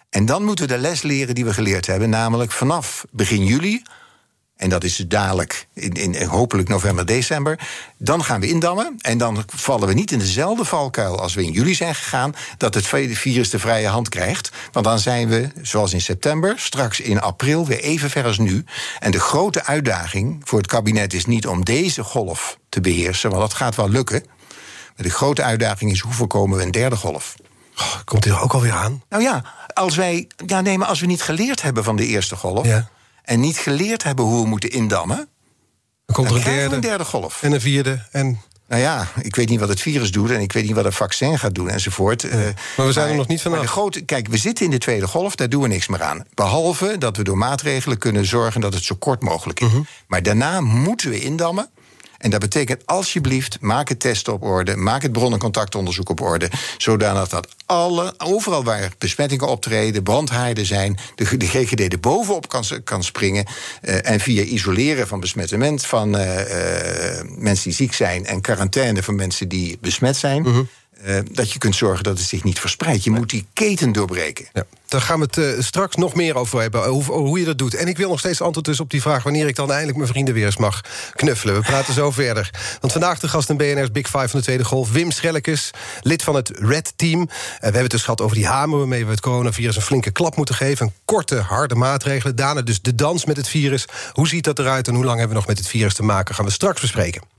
[0.09, 3.81] En dan moeten we de les leren die we geleerd hebben, namelijk vanaf begin juli
[4.59, 7.59] en dat is dadelijk in, in, hopelijk november, december.
[7.97, 8.95] Dan gaan we indammen.
[9.01, 12.35] En dan vallen we niet in dezelfde valkuil als we in juli zijn gegaan.
[12.57, 14.51] Dat het virus de vrije hand krijgt.
[14.71, 18.63] Want dan zijn we, zoals in september, straks in april weer even ver als nu.
[18.99, 23.29] En de grote uitdaging voor het kabinet is niet om deze golf te beheersen.
[23.29, 24.23] Want dat gaat wel lukken.
[24.95, 27.35] Maar de grote uitdaging is hoe voorkomen we een derde golf.
[27.77, 29.03] Oh, komt er ook alweer aan?
[29.09, 29.43] Nou ja,
[29.73, 30.27] als wij.
[30.45, 32.65] Ja, nee, maar als we niet geleerd hebben van de eerste golf.
[32.65, 32.89] Ja
[33.29, 35.29] en niet geleerd hebben hoe we moeten indammen.
[36.05, 37.43] Dan komt er een derde, een derde golf.
[37.43, 38.05] En een vierde.
[38.11, 40.85] En nou ja, ik weet niet wat het virus doet en ik weet niet wat
[40.85, 42.21] een vaccin gaat doen enzovoort.
[42.21, 43.65] Ja, maar we zijn maar, er nog niet vanaf.
[43.65, 46.25] Grote, kijk, we zitten in de tweede golf, daar doen we niks meer aan.
[46.33, 49.67] Behalve dat we door maatregelen kunnen zorgen dat het zo kort mogelijk is.
[49.67, 49.85] Uh -huh.
[50.07, 51.69] Maar daarna moeten we indammen.
[52.19, 56.21] En dat betekent alsjeblieft, maak het testen op orde, maak het bron- en contactonderzoek op
[56.21, 62.49] orde, zodanig dat alle, overal waar besmettingen optreden, brandhaarden zijn, de, de GGD er bovenop
[62.49, 63.45] kan, kan springen
[63.81, 69.03] uh, en via isoleren van besmettement van uh, uh, mensen die ziek zijn en quarantaine
[69.03, 70.43] van mensen die besmet zijn.
[70.43, 70.65] -huh.
[71.05, 73.03] Uh, dat je kunt zorgen dat het zich niet verspreidt.
[73.03, 74.47] Je moet die keten doorbreken.
[74.53, 77.57] Ja, daar gaan we het uh, straks nog meer over hebben, hoe, hoe, je dat
[77.57, 77.75] doet.
[77.75, 79.23] En ik wil nog steeds antwoord dus op die vraag...
[79.23, 80.81] wanneer ik dan eindelijk mijn vrienden weer eens mag
[81.15, 81.55] knuffelen.
[81.55, 82.49] We praten zo verder.
[82.79, 84.91] Want vandaag de gast in BNR's Big Five van de Tweede Golf...
[84.91, 87.21] Wim Schellekes, lid van het Red Team.
[87.21, 88.77] Uh, we hebben het dus gehad over die hamer...
[88.77, 90.85] waarmee we het coronavirus een flinke klap moeten geven.
[90.85, 92.35] Een korte, harde maatregelen.
[92.35, 93.85] Daarna dus de dans met het virus.
[94.13, 96.35] Hoe ziet dat eruit en hoe lang hebben we nog met het virus te maken?
[96.35, 97.38] Gaan we straks bespreken.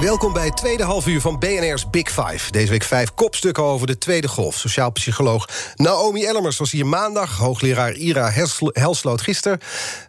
[0.00, 2.50] Welkom bij het tweede halfuur van BNR's Big Five.
[2.50, 4.56] Deze week vijf kopstukken over de tweede golf.
[4.56, 7.36] Sociaal psycholoog Naomi Ellemers was hier maandag.
[7.36, 8.32] Hoogleraar Ira
[8.72, 9.58] Helsloot gisteren.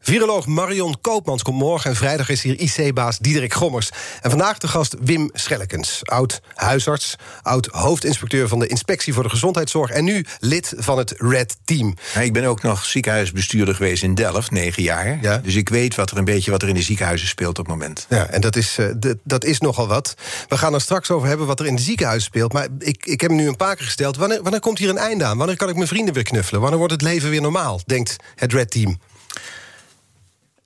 [0.02, 1.90] Viroloog Marion Koopmans komt morgen.
[1.90, 3.90] En vrijdag is hier IC-baas Diederik Gommers.
[4.22, 6.00] En vandaag de gast Wim Schellekens.
[6.04, 9.92] Oud huisarts, oud hoofdinspecteur van de Inspectie voor de Gezondheidszorg...
[9.92, 11.96] en nu lid van het Red Team.
[12.20, 15.18] Ik ben ook nog ziekenhuisbestuurder geweest in Delft, negen jaar.
[15.22, 15.38] Ja.
[15.38, 17.78] Dus ik weet wat er een beetje wat er in de ziekenhuizen speelt op het
[17.78, 18.06] moment.
[18.10, 20.14] Ja, en dat is, uh, dat is nog wat.
[20.48, 22.54] We gaan er straks over hebben wat er in de ziekenhuis speelt.
[22.54, 24.18] Maar ik, ik heb nu een paar keer gesteld.
[24.18, 25.38] Wanneer, wanneer komt hier een einde aan?
[25.38, 26.62] Wanneer kan ik mijn vrienden weer knuffelen?
[26.62, 27.82] Wanneer wordt het leven weer normaal?
[27.86, 29.00] Denkt het Red Team.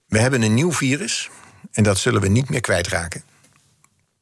[0.08, 1.30] We hebben een nieuw virus.
[1.72, 3.24] En dat zullen we niet meer kwijtraken.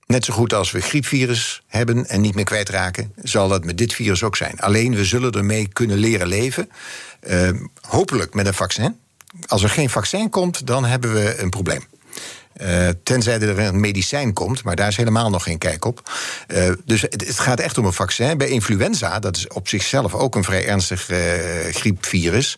[0.05, 3.93] Net zo goed als we griepvirus hebben en niet meer kwijtraken, zal dat met dit
[3.93, 4.59] virus ook zijn.
[4.59, 6.69] Alleen we zullen ermee kunnen leren leven.
[7.27, 7.49] Uh,
[7.81, 8.99] hopelijk met een vaccin.
[9.47, 11.83] Als er geen vaccin komt, dan hebben we een probleem.
[12.61, 16.11] Uh, tenzij er een medicijn komt, maar daar is helemaal nog geen kijk op.
[16.47, 18.37] Uh, dus het, gaat echt om een vaccin.
[18.37, 21.17] Bij influenza, dat is op zichzelf ook een vrij ernstig uh,
[21.71, 22.57] griepvirus,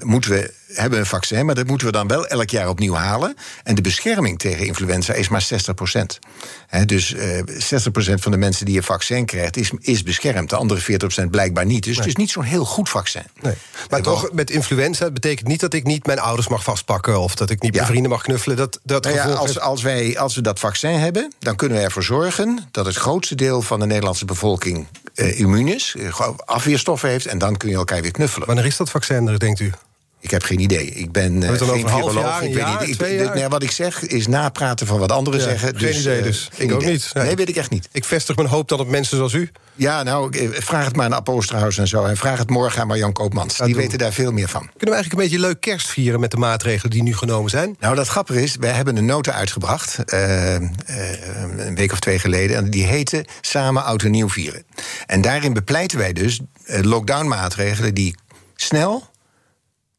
[0.00, 3.36] moeten we hebben een vaccin, maar dat moeten we dan wel elk jaar opnieuw halen.
[3.62, 6.18] En de bescherming tegen influenza is maar 60 procent.
[6.86, 10.50] dus uh, 60 procent van de mensen die een vaccin krijgt, is, is beschermd.
[10.50, 11.84] De andere 40 procent blijkbaar niet.
[11.84, 13.22] Dus het is niet zo'n heel goed vaccin.
[13.40, 13.54] Nee.
[13.90, 17.20] Maar toch, met influenza betekent niet dat ik niet mijn ouders mag vastpakken...
[17.20, 18.56] of dat ik niet mijn vrienden mag knuffelen.
[18.56, 21.84] Dat, dat nou ja, als, als, wij, als we dat vaccin hebben, dan kunnen we
[21.84, 22.68] ervoor zorgen...
[22.70, 25.96] dat het grootste deel van de Nederlandse bevolking uh, immuun is...
[26.44, 28.46] afweerstoffen heeft, en dan kun je elkaar weer knuffelen.
[28.46, 29.70] Wanneer is dat vaccin er, denkt u?
[30.20, 30.86] Ik heb geen idee.
[30.86, 32.42] Ik ben uh, geen viroloog.
[32.42, 33.02] Ik weet niet.
[33.02, 35.68] Ik, nee, wat ik zeg is napraten van wat anderen zeggen.
[35.68, 36.50] Geen dus, idee, dus.
[36.54, 37.10] Uh, ik ook niet.
[37.12, 37.24] Nee.
[37.24, 37.36] nee.
[37.36, 37.88] weet ik echt niet.
[37.92, 39.50] Ik vestig mijn hoop dan op mensen zoals u.
[39.74, 42.04] Ja, nou, vraag het maar aan Aposterhuis en zo.
[42.04, 43.56] En vraag het morgen aan Marjan Koopmans.
[43.56, 44.60] Die weten daar veel meer van.
[44.60, 47.76] Kunnen we eigenlijk een beetje leuk kerst vieren met de maatregelen die nu genomen zijn?
[47.80, 49.98] Nou, dat grappige is, wij hebben een nota uitgebracht.
[50.14, 52.56] Uh, een week of twee geleden.
[52.56, 54.64] En die heette Samen Oud en Nieuw vieren.
[55.06, 58.14] En daarin bepleiten wij dus lockdown maatregelen die
[58.54, 59.08] snel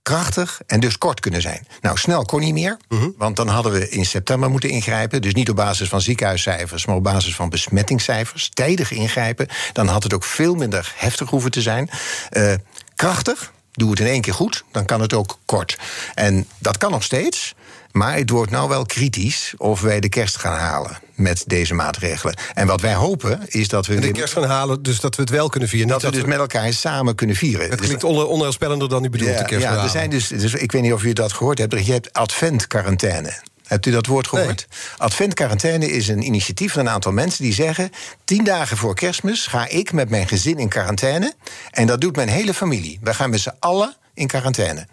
[0.09, 1.67] krachtig en dus kort kunnen zijn.
[1.81, 3.09] Nou, snel kon niet meer, mhm.
[3.17, 5.21] want dan hadden we in september moeten ingrijpen.
[5.21, 8.49] Dus niet op basis van ziekenhuiscijfers, maar op basis van besmettingscijfers.
[8.53, 9.47] Tijdig ingrijpen.
[9.73, 11.89] Dan had het ook veel minder heftig hoeven te zijn.
[12.31, 12.53] Uh,
[12.95, 15.77] krachtig, doe het in één keer goed, dan kan het ook kort.
[16.15, 17.55] En dat kan nog steeds.
[17.99, 22.35] Maar het wordt nou wel kritisch of wij de kerst gaan halen met deze maatregelen.
[22.53, 23.99] En wat wij hopen is dat we.
[23.99, 25.87] de kerst gaan halen, dus dat we het wel kunnen vieren.
[25.87, 27.69] Dat, we dus met elkaar samen kunnen vieren.
[27.69, 30.53] Het klinkt on onheilspellender dan u bedoelt, ja, de kerst ja, er zijn dus, dus,
[30.53, 31.85] ik weet niet of u dat gehoord hebt.
[31.85, 33.33] Je hebt adventquarantaine.
[33.65, 34.67] Hebt u dat woord gehoord?
[34.69, 34.79] Nee.
[34.97, 37.91] Adventquarantaine is een initiatief van een aantal mensen die zeggen:
[38.23, 41.33] tien dagen voor Kerstmis ga ik met mijn gezin in quarantaine.
[41.71, 42.99] En dat doet mijn hele familie.
[43.01, 44.87] We gaan met z'n allen in quarantaine.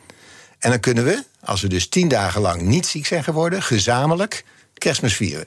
[0.58, 4.44] En dan kunnen we, als we dus tien dagen lang niet ziek zijn geworden, gezamenlijk
[4.74, 5.46] kerstmis vieren.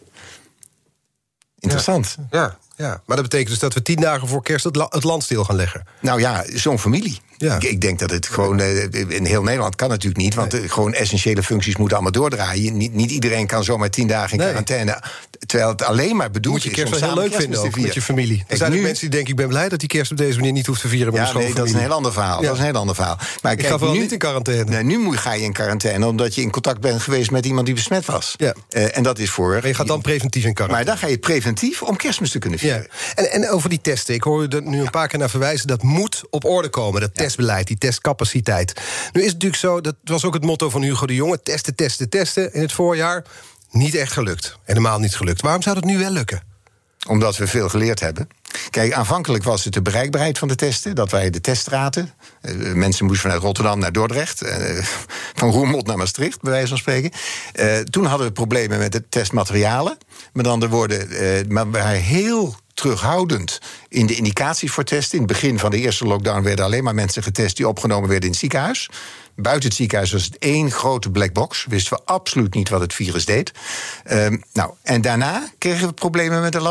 [1.59, 2.17] Interessant.
[2.31, 5.43] Ja, ja, maar dat betekent dus dat we tien dagen voor kerst het, land stil
[5.43, 5.87] gaan leggen.
[6.01, 7.19] Nou ja, zo'n familie.
[7.39, 7.55] Ja.
[7.55, 10.69] Ik, ik, denk dat het gewoon uh, in heel Nederland kan natuurlijk niet, want nee.
[10.69, 12.77] gewoon essentiële functies moeten allemaal doordraaien.
[12.77, 14.47] Niet, niet iedereen kan zomaar tien dagen in nee.
[14.47, 15.03] quarantaine.
[15.45, 18.01] Terwijl het alleen maar bedoeld Moet je kerst is heel leuk vinden ook, met je
[18.01, 18.43] familie.
[18.47, 18.81] Er zijn nu...
[18.81, 20.87] mensen die denken: ik ben blij dat die kerst op deze manier niet hoeft te
[20.87, 22.41] vieren met ja, nee, dat is een heel ander verhaal.
[22.41, 22.47] Ja.
[22.47, 23.17] Dat is een heel ander verhaal.
[23.41, 24.63] Maar ik ga wel nu, niet in quarantaine.
[24.63, 27.65] Nee, nu moet, ga je in quarantaine omdat je in contact bent geweest met iemand
[27.65, 28.33] die besmet was.
[28.37, 28.55] Ja.
[28.69, 29.67] Uh, en dat is voor.
[29.67, 30.89] Je gaat dan preventief in quarantaine.
[30.89, 32.87] Maar dan ga je preventief om kerstmis te kunnen vieren.
[32.89, 33.23] Ja.
[33.23, 34.13] En, en over die testen.
[34.13, 35.67] Ik hoor er nu een paar keer naar verwijzen.
[35.67, 37.01] Dat moet op orde komen.
[37.01, 38.73] Dat testbeleid, die testcapaciteit.
[39.13, 41.75] Nu is het natuurlijk zo, dat was ook het motto van Hugo de Jonge: testen,
[41.75, 43.23] testen, testen in het voorjaar.
[43.71, 44.57] Niet echt gelukt.
[44.63, 45.41] Helemaal niet gelukt.
[45.41, 46.41] Waarom zou dat nu wel lukken?
[47.07, 48.27] Omdat we veel geleerd hebben.
[48.69, 50.95] Kijk, aanvankelijk was het de bereikbaarheid van de testen.
[50.95, 52.13] Dat wij de teststraten.
[52.41, 54.43] Uh, mensen moesten vanuit Rotterdam naar Dordrecht.
[54.43, 54.83] Uh,
[55.35, 57.11] van Roermond naar Maastricht, bij wijze van spreken.
[57.55, 59.97] Uh, toen hadden we problemen met de testmaterialen.
[60.33, 61.07] Met andere woorden,
[61.47, 65.19] maar we waren heel terughoudend in de indicaties voor testen.
[65.19, 68.25] In het begin van de eerste lockdown werden alleen maar mensen getest die opgenomen werden
[68.25, 68.89] in het ziekenhuis.
[69.35, 71.65] Buiten het ziekenhuis was het één grote black box.
[71.69, 73.51] Wisten we absoluut niet wat het virus deed.
[74.11, 76.61] Um, nou, en daarna kregen we problemen met de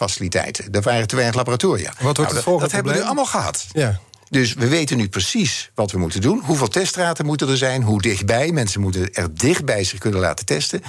[0.00, 0.72] laboratoriumfaciliteiten.
[0.72, 1.92] Er waren te weinig laboratoria.
[1.92, 3.66] Wat wordt nou, het volgende dat hebben we nu allemaal gehad.
[3.72, 4.00] Ja.
[4.30, 6.40] Dus we weten nu precies wat we moeten doen.
[6.44, 7.82] Hoeveel teststraten moeten er zijn?
[7.82, 8.52] Hoe dichtbij?
[8.52, 10.82] Mensen moeten er dichtbij zich kunnen laten testen.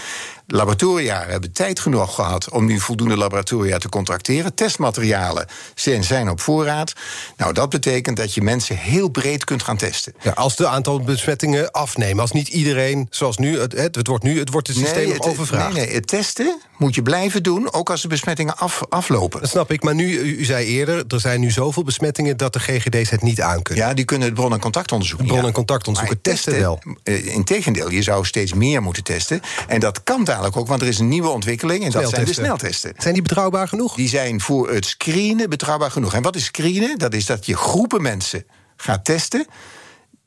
[0.52, 4.54] Laboratoria hebben tijd genoeg gehad om nu voldoende laboratoria te contracteren.
[4.56, 6.94] Testmaterialen zijn, zijn op voorraad.
[7.38, 10.14] Nou, dat betekent dat je mensen heel breed kunt gaan testen.
[10.22, 12.22] Ja, als de aantal besmettingen afnemen.
[12.22, 15.26] Als niet iedereen, zoals nu, het, het wordt nu, het wordt het systeem nee, het,
[15.26, 15.74] overvraagd.
[15.74, 19.42] Nee, nee, het testen moet je blijven doen, ook als de besmettingen af, aflopen.
[19.42, 22.60] Dat snap ik, maar nu, u, zei eerder, er zijn nu zoveel besmettingen dat de
[22.60, 23.86] GGD's het niet aan kunnen.
[23.86, 26.82] Ja, die kunnen het bron- en contactonderzoek Bron- en contactonderzoeken testen, testen wel.
[27.04, 29.42] Uh, Integendeel, je zou steeds meer moeten testen.
[29.68, 31.84] En dat kan dadelijk ook, want er is een nieuwe ontwikkeling...
[31.84, 32.94] en dat zijn de sneltesten.
[32.98, 33.96] Zijn die betrouwbaar genoeg?
[33.96, 36.14] Die zijn voor het screenen betrouwbaar genoeg.
[36.14, 36.98] En wat is screenen?
[36.98, 39.48] Dat is dat je groepen mensen gaat testen...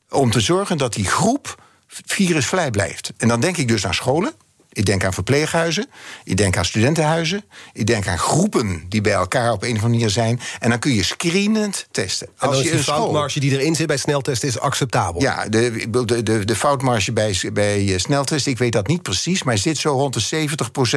[0.09, 3.13] om te zorgen dat die groep virusvrij blijft.
[3.17, 4.33] En dan denk ik dus aan scholen...
[4.75, 5.87] Ik denk aan verpleeghuizen,
[6.23, 9.91] ik denk aan studentenhuizen, ik denk aan groepen die bij elkaar op een of andere
[9.91, 10.39] manier zijn.
[10.59, 12.27] En dan kun je screenend testen.
[12.37, 15.21] En Als je de foutmarge die erin zit bij sneltesten is acceptabel.
[15.21, 19.43] Ja, de, de, de, de foutmarge bij, bij eh, sneltesten, ik weet dat niet precies,
[19.43, 20.47] maar zit zo rond de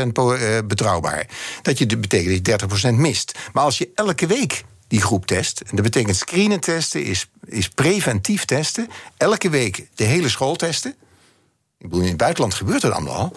[0.05, 1.27] 70% eh, betrouwbaar.
[1.63, 3.39] Dat je, betekent dat je 30% mist.
[3.53, 5.61] Maar als je elke week die groep test.
[5.61, 8.89] En dat betekent screenen testen is, is preventief testen.
[9.17, 10.95] Elke week de hele school testen.
[11.81, 13.33] Ik bedoel, in het buitenland gebeurt het allemaal al.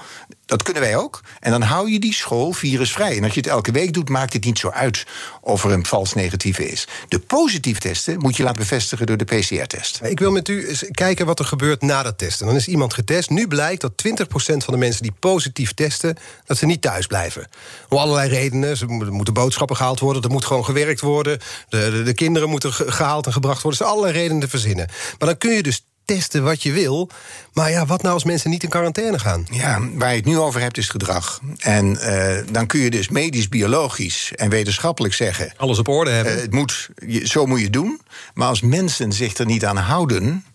[0.46, 1.22] Dat kunnen wij ook.
[1.40, 3.18] En dan hou je die school virusvrij.
[3.18, 5.06] En als je het elke week doet, maakt het niet zo uit
[5.42, 6.88] of er een vals negatieve is.
[7.08, 10.00] De positief testen moet je laten bevestigen door de PCR-test.
[10.04, 12.46] Ik wil met u eens kijken wat er gebeurt na dat testen.
[12.46, 13.30] Dan is iemand getest.
[13.30, 16.18] Nu blijkt dat 20% van de mensen die positief testen...
[16.46, 17.48] dat ze niet thuis blijven.
[17.90, 18.78] Om allerlei redenen.
[18.78, 20.24] Ze moeten boodschappen gehaald worden.
[20.24, 21.40] Er moet gewoon gewerkt worden.
[21.70, 23.80] De, de, de kinderen moeten gehaald en gebracht worden.
[23.80, 24.88] Er zijn allerlei redenen verzinnen.
[24.88, 27.10] Maar dan kun je dus testen wat je wil.
[27.54, 29.48] Maar ja, wat nou als mensen niet in quarantaine gaan?
[29.52, 31.40] Ja, waar je het nu over hebt is gedrag.
[31.60, 35.54] En uh, dan kun je dus medisch, biologisch en wetenschappelijk zeggen...
[35.58, 36.36] Alles op orde hebben.
[36.36, 36.90] Uh, het moet,
[37.24, 38.02] zo moet je het doen.
[38.34, 40.46] Maar als mensen zich er niet aan houden...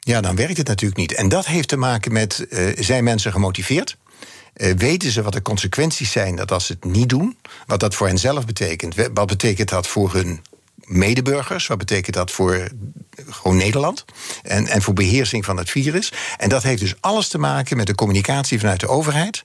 [0.00, 1.14] ja, dan werkt het natuurlijk niet.
[1.14, 3.96] En dat heeft te maken met, uh, zijn mensen gemotiveerd?
[4.56, 7.36] Uh, weten ze wat de consequenties zijn dat als ze het niet doen?
[7.66, 8.94] Wat dat voor hen zelf betekent?
[9.14, 10.40] Wat betekent dat voor hun
[10.90, 11.66] medeburgers.
[11.66, 12.68] Wat betekent dat voor
[13.30, 14.04] gewoon Nederland?
[14.42, 16.12] En, en voor beheersing van het virus.
[16.36, 19.42] En dat heeft dus alles te maken met de communicatie vanuit de overheid.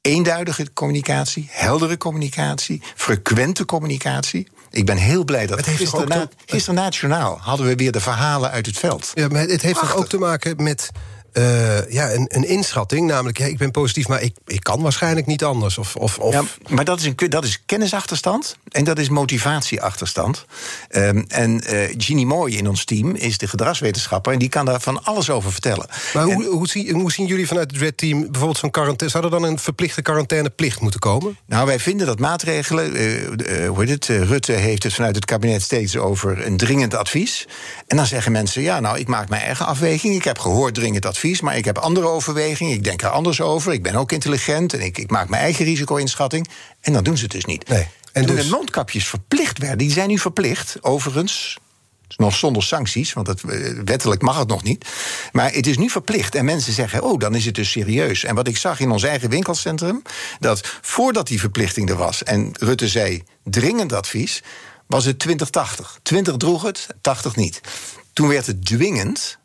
[0.00, 4.48] Eenduidige communicatie, heldere communicatie, frequente communicatie.
[4.70, 8.00] Ik ben heel blij dat gisteren, na, gisteren na het journaal hadden we weer de
[8.00, 9.10] verhalen uit het veld.
[9.14, 10.90] Ja, maar het heeft toch ook te maken met
[11.38, 13.06] uh, ja, een, een, inschatting.
[13.06, 15.78] Namelijk, ja, ik ben positief, maar ik, ik kan waarschijnlijk niet anders.
[15.78, 16.32] Of, of, of...
[16.32, 20.44] Ja, maar dat is, een, dat is kennisachterstand en dat is motivatieachterstand.
[20.90, 24.32] Um, en uh, Ginny Mooi in ons team is de gedragswetenschapper...
[24.32, 25.86] en die kan daar van alles over vertellen.
[26.14, 29.18] Maar hoe, hoe, zien, hoe zien jullie vanuit het Red Team bijvoorbeeld zo'n quarantaine...
[29.18, 31.36] zou er dan een verplichte quarantaineplicht moeten komen?
[31.46, 33.00] Nou, wij vinden dat maatregelen...
[33.00, 37.46] Uh, hoe heet het, Rutte heeft het vanuit het kabinet steeds over een dringend advies.
[37.86, 40.14] En dan zeggen mensen, ja, nou, ik maak mijn eigen afweging.
[40.14, 42.72] Ik heb gehoord dringend advies maar ik heb andere overwegingen.
[42.72, 43.72] Ik denk er anders over.
[43.72, 46.48] Ik ben ook intelligent en ik, ik maak mijn eigen risico-inschatting.
[46.80, 47.68] En dan doen ze het dus niet.
[47.68, 47.86] Nee.
[48.12, 48.44] En toen dus...
[48.44, 51.58] de mondkapjes verplicht werden, die zijn nu verplicht, overigens.
[52.16, 54.86] Nog zonder sancties, want het, eh, wettelijk mag het nog niet.
[55.32, 56.34] Maar het is nu verplicht.
[56.34, 58.24] En mensen zeggen: Oh, dan is het dus serieus.
[58.24, 60.02] En wat ik zag in ons eigen winkelcentrum,
[60.40, 64.42] dat voordat die verplichting er was, en Rutte zei dringend advies,
[64.86, 65.98] was het 2080.
[66.02, 67.60] 20 droeg het, 80 niet.
[68.12, 69.38] Toen werd het dwingend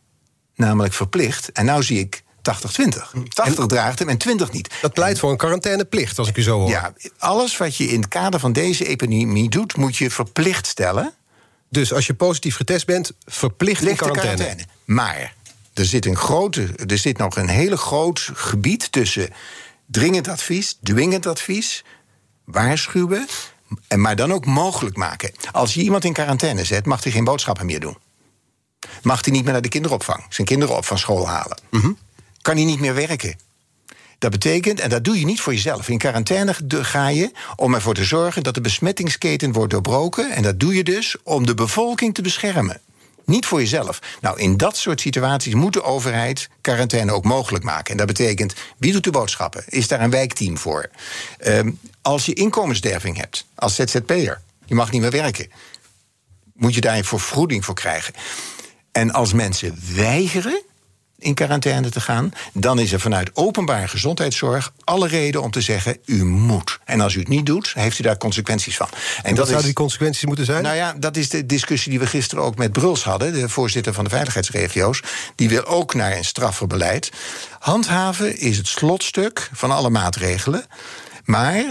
[0.60, 1.52] namelijk verplicht.
[1.52, 3.24] En nu zie ik 80-20.
[3.28, 4.70] 80 draagt hem en 20 niet.
[4.82, 6.70] Dat pleit voor een quarantaineplicht, als ik u zo hoor.
[6.70, 11.14] Ja, alles wat je in het kader van deze epidemie doet, moet je verplicht stellen.
[11.70, 14.36] Dus als je positief getest bent, verplicht in quarantaine.
[14.36, 14.72] quarantaine.
[14.86, 15.34] Maar
[15.74, 19.30] er zit, een grote, er zit nog een hele groot gebied tussen
[19.86, 21.84] dringend advies, dwingend advies,
[22.46, 23.28] waarschuwen,
[23.88, 25.32] en maar dan ook mogelijk maken.
[25.52, 27.98] Als je iemand in quarantaine zet, mag hij geen boodschappen meer doen
[29.02, 30.26] mag hij niet meer naar de kinderopvang.
[30.30, 31.60] Zijn kinderen op van school halen.
[31.70, 31.92] Mhm.
[32.42, 33.36] Kan hij niet meer werken.
[34.18, 35.90] Dat betekent, en dat doe je niet voor jezelf.
[35.90, 40.32] In quarantaine ga je om ervoor te zorgen dat de besmettingsketen wordt doorbroken.
[40.32, 42.82] En dat doe je dus om de bevolking te beschermen.
[43.26, 44.00] Niet voor jezelf.
[44.22, 47.92] Nou, in dat soort situaties moet de overheid quarantaine ook mogelijk maken.
[47.92, 49.64] En dat betekent, wie doet de boodschappen?
[49.68, 50.90] Is daar een wijkteam voor?
[51.46, 55.52] Um, als je inkomensderving hebt, als ZZP'er, je mag niet meer werken,
[56.54, 58.14] moet je daar voor vergoeding voor krijgen.
[58.92, 60.64] En als mensen weigeren
[61.20, 65.98] in quarantaine te gaan, dan is er vanuit openbare gezondheidszorg alle reden om te zeggen:
[66.06, 66.80] u moet.
[66.86, 68.88] En als u het niet doet, heeft u daar consequenties van.
[68.92, 70.64] En, en wat zouden die consequenties moeten zijn?
[70.64, 73.94] Nou ja, dat is de discussie die we gisteren ook met Bruls hadden, de voorzitter
[73.94, 75.02] van de veiligheidsregio's.
[75.36, 77.12] Die wil ook naar een straffer beleid.
[77.60, 80.66] Handhaven is het slotstuk van alle maatregelen.
[81.26, 81.64] Maar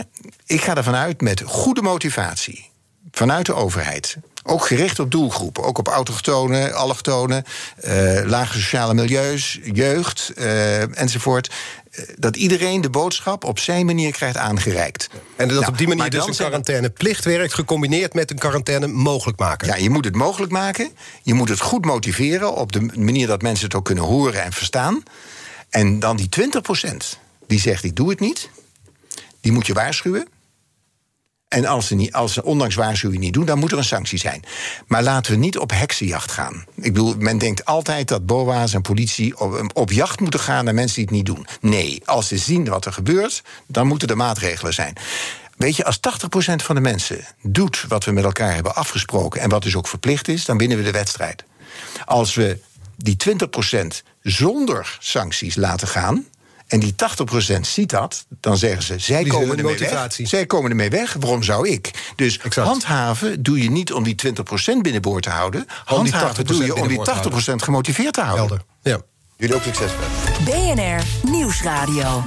[0.46, 2.70] ik ga ervan uit met goede motivatie
[3.10, 4.16] vanuit de overheid.
[4.50, 7.44] Ook gericht op doelgroepen, ook op autochtonen, allochtonen,
[7.84, 11.50] uh, lage sociale milieus, jeugd uh, enzovoort.
[11.90, 15.08] Uh, dat iedereen de boodschap op zijn manier krijgt aangereikt.
[15.36, 19.38] En dat nou, op die manier dus een quarantaineplicht werkt, gecombineerd met een quarantaine mogelijk
[19.38, 19.68] maken.
[19.68, 20.90] Ja, je moet het mogelijk maken.
[21.22, 24.52] Je moet het goed motiveren op de manier dat mensen het ook kunnen horen en
[24.52, 25.02] verstaan.
[25.70, 28.50] En dan die 20% die zegt: ik doe het niet,
[29.40, 30.28] die moet je waarschuwen.
[31.48, 34.18] En als ze, niet, als ze ondanks waarschuwing niet doen, dan moet er een sanctie
[34.18, 34.42] zijn.
[34.86, 36.64] Maar laten we niet op heksenjacht gaan.
[36.74, 40.74] Ik bedoel, men denkt altijd dat BOA's en politie op, op jacht moeten gaan naar
[40.74, 41.46] mensen die het niet doen.
[41.60, 44.96] Nee, als ze zien wat er gebeurt, dan moeten er maatregelen zijn.
[45.56, 49.48] Weet je, als 80% van de mensen doet wat we met elkaar hebben afgesproken en
[49.48, 51.44] wat dus ook verplicht is, dan winnen we de wedstrijd.
[52.04, 52.58] Als we
[52.96, 53.16] die
[53.72, 53.86] 20%
[54.22, 56.26] zonder sancties laten gaan,
[56.68, 56.94] en die
[57.56, 60.12] 80% ziet dat, dan zeggen ze: zij komen ermee weg.
[60.22, 61.16] Zij komen ermee weg.
[61.20, 62.12] Waarom zou ik?
[62.16, 64.30] Dus handhaven doe je niet om die 20%
[64.82, 65.66] binnenboord te houden.
[65.84, 68.46] Handhaven doe je om die 80% gemotiveerd te houden.
[68.46, 68.64] Helder.
[68.82, 69.00] Ja.
[69.36, 69.90] Jullie ook succes.
[70.44, 72.22] BNR Nieuwsradio.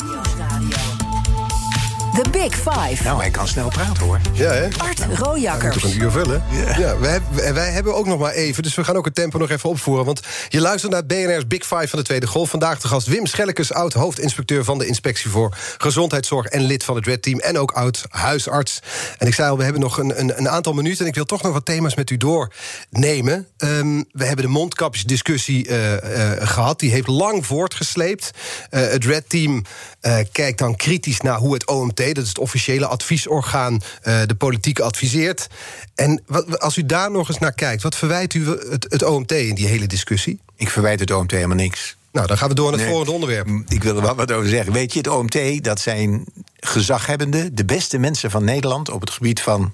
[2.15, 3.03] The Big Five.
[3.03, 4.19] Nou, hij kan snel praten hoor.
[4.33, 4.67] Ja, hè?
[4.77, 5.83] Art Toch Rojakkers.
[5.83, 6.43] een uur vullen.
[6.77, 6.99] Ja.
[6.99, 9.49] wij, hebben- wij hebben ook nog maar even, dus we gaan ook het tempo nog
[9.49, 10.05] even opvoeren.
[10.05, 10.19] Want
[10.49, 12.49] je luistert naar BNR's Big Five van de Tweede Golf.
[12.49, 16.95] Vandaag de gast Wim Schellekes, oud hoofdinspecteur van de Inspectie voor Gezondheidszorg en lid van
[16.95, 17.39] het Red Team.
[17.39, 18.79] En ook oud huisarts.
[19.17, 20.99] En ik zei al, we hebben nog een, een, een aantal minuten.
[21.01, 23.47] En ik wil toch nog wat thema's met u doornemen.
[23.57, 26.79] Ehm, we hebben de mondkapjesdiscussie eh, eh, gehad.
[26.79, 28.31] Die heeft lang voortgesleept.
[28.69, 29.63] Eh, het Red Team
[29.99, 34.35] eh, kijkt dan kritisch naar hoe het OMT, dat is het officiële adviesorgaan, eh, de
[34.35, 35.47] politiek adviseert.
[35.95, 36.23] En
[36.57, 39.67] als u daar nog eens naar kijkt, wat verwijt u het, het OMT in die
[39.67, 40.39] hele discussie?
[40.55, 41.95] Ik verwijt het OMT helemaal niks.
[42.11, 42.89] Nou, dan gaan we door naar het Nee.
[42.89, 43.47] volgende onderwerp.
[43.47, 44.73] Mm, Ik wil er wel wat over zeggen.
[44.73, 46.25] Weet je, het OMT, dat zijn
[46.59, 49.73] gezaghebbenden, de beste mensen van Nederland op het gebied van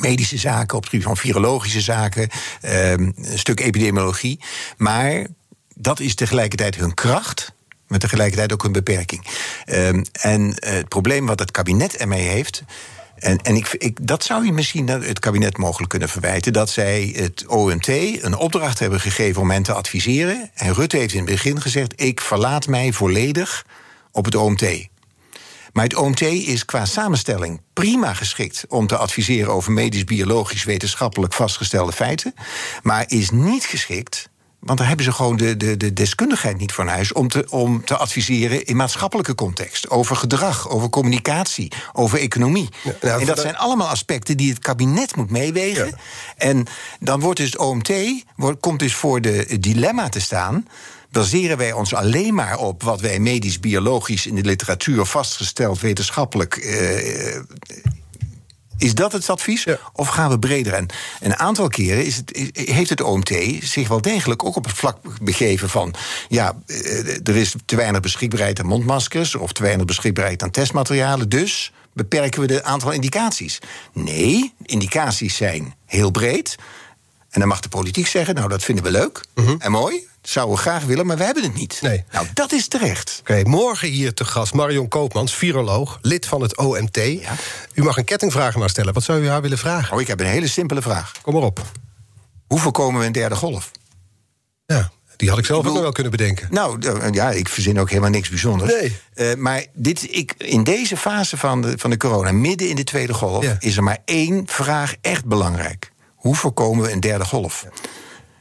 [0.00, 2.28] medische zaken, op het gebied van virologische zaken,
[2.60, 4.40] ehm, een stuk epidemiologie.
[4.76, 5.26] Maar
[5.74, 7.52] dat is tegelijkertijd hun kracht.
[7.90, 9.26] Maar tegelijkertijd ook een beperking.
[9.64, 12.62] Ehm, en eh, het probleem wat het kabinet ermee heeft.
[13.16, 16.52] En, en ik, ik, dat zou je misschien het kabinet mogelijk kunnen verwijten.
[16.52, 20.50] Dat zij het OMT een opdracht hebben gegeven om hen te adviseren.
[20.54, 23.66] En Rutte heeft in het begin gezegd: Ik verlaat mij volledig
[24.12, 24.88] op het OMT.
[25.72, 31.32] Maar het OMT is qua samenstelling prima geschikt om te adviseren over medisch, biologisch, wetenschappelijk
[31.32, 32.34] vastgestelde feiten.
[32.82, 34.29] Maar is niet geschikt.
[34.60, 37.46] Want daar hebben ze gewoon de, de, de deskundigheid niet voor in huis om te,
[37.50, 39.90] om te adviseren in maatschappelijke context.
[39.90, 42.68] Over gedrag, over communicatie, over economie.
[43.00, 45.86] nou, en dat zijn allemaal aspecten die het kabinet moet meewegen.
[45.86, 45.96] Ja.
[46.36, 46.66] En
[47.00, 47.92] dan wordt dus het OMT
[48.36, 50.66] wordt, komt dus voor de dilemma te staan.
[51.10, 56.56] Baseren wij ons alleen maar op wat wij medisch, biologisch in de literatuur vastgesteld, wetenschappelijk.
[56.56, 57.40] eh,
[58.80, 59.64] is dat het advies?
[59.64, 59.78] Ja.
[59.92, 60.72] Of gaan we breder?
[60.72, 60.86] En
[61.20, 64.74] een aantal keren is het, is- heeft het OMT zich wel degelijk ook op het
[64.76, 65.94] vlak begeven van.
[66.28, 69.34] Ja, eh, er is te weinig beschikbaarheid aan mondmaskers.
[69.34, 71.28] of te weinig beschikbaarheid aan testmaterialen.
[71.28, 73.58] Dus beperken we het aantal indicaties.
[73.92, 76.56] Nee, indicaties zijn heel breed.
[77.30, 79.24] En dan mag de politiek zeggen: Nou, dat vinden we leuk
[79.58, 80.08] en mooi.
[80.22, 81.78] Zouden we graag willen, maar we hebben het niet.
[81.82, 82.04] Nee.
[82.12, 83.16] Nou, dat is terecht.
[83.20, 86.96] Oké, morgen hier te gast Marion Koopmans, viroloog, lid van het OMT.
[87.74, 88.94] U mag een kettingvraag maar stellen.
[88.94, 89.94] Wat zou u haar willen vragen?
[89.94, 91.12] Oh, ik heb een hele simpele vraag.
[91.22, 91.62] Kom maar op.
[92.46, 93.70] Hoe voorkomen we een derde golf?
[94.66, 96.48] Ja, die had ik zelf Ik bedoel- ook wel kunnen bedenken.
[96.50, 98.72] Nou, eh, ja, ik verzin ook helemaal niks bijzonders.
[98.72, 98.96] Nee.
[99.14, 102.84] Eh, maar dit, ik, in deze fase van de, van de corona, midden in de
[102.84, 103.56] tweede golf, Ja.
[103.58, 105.92] is er maar één vraag echt belangrijk.
[106.14, 107.66] Hoe voorkomen we een derde golf?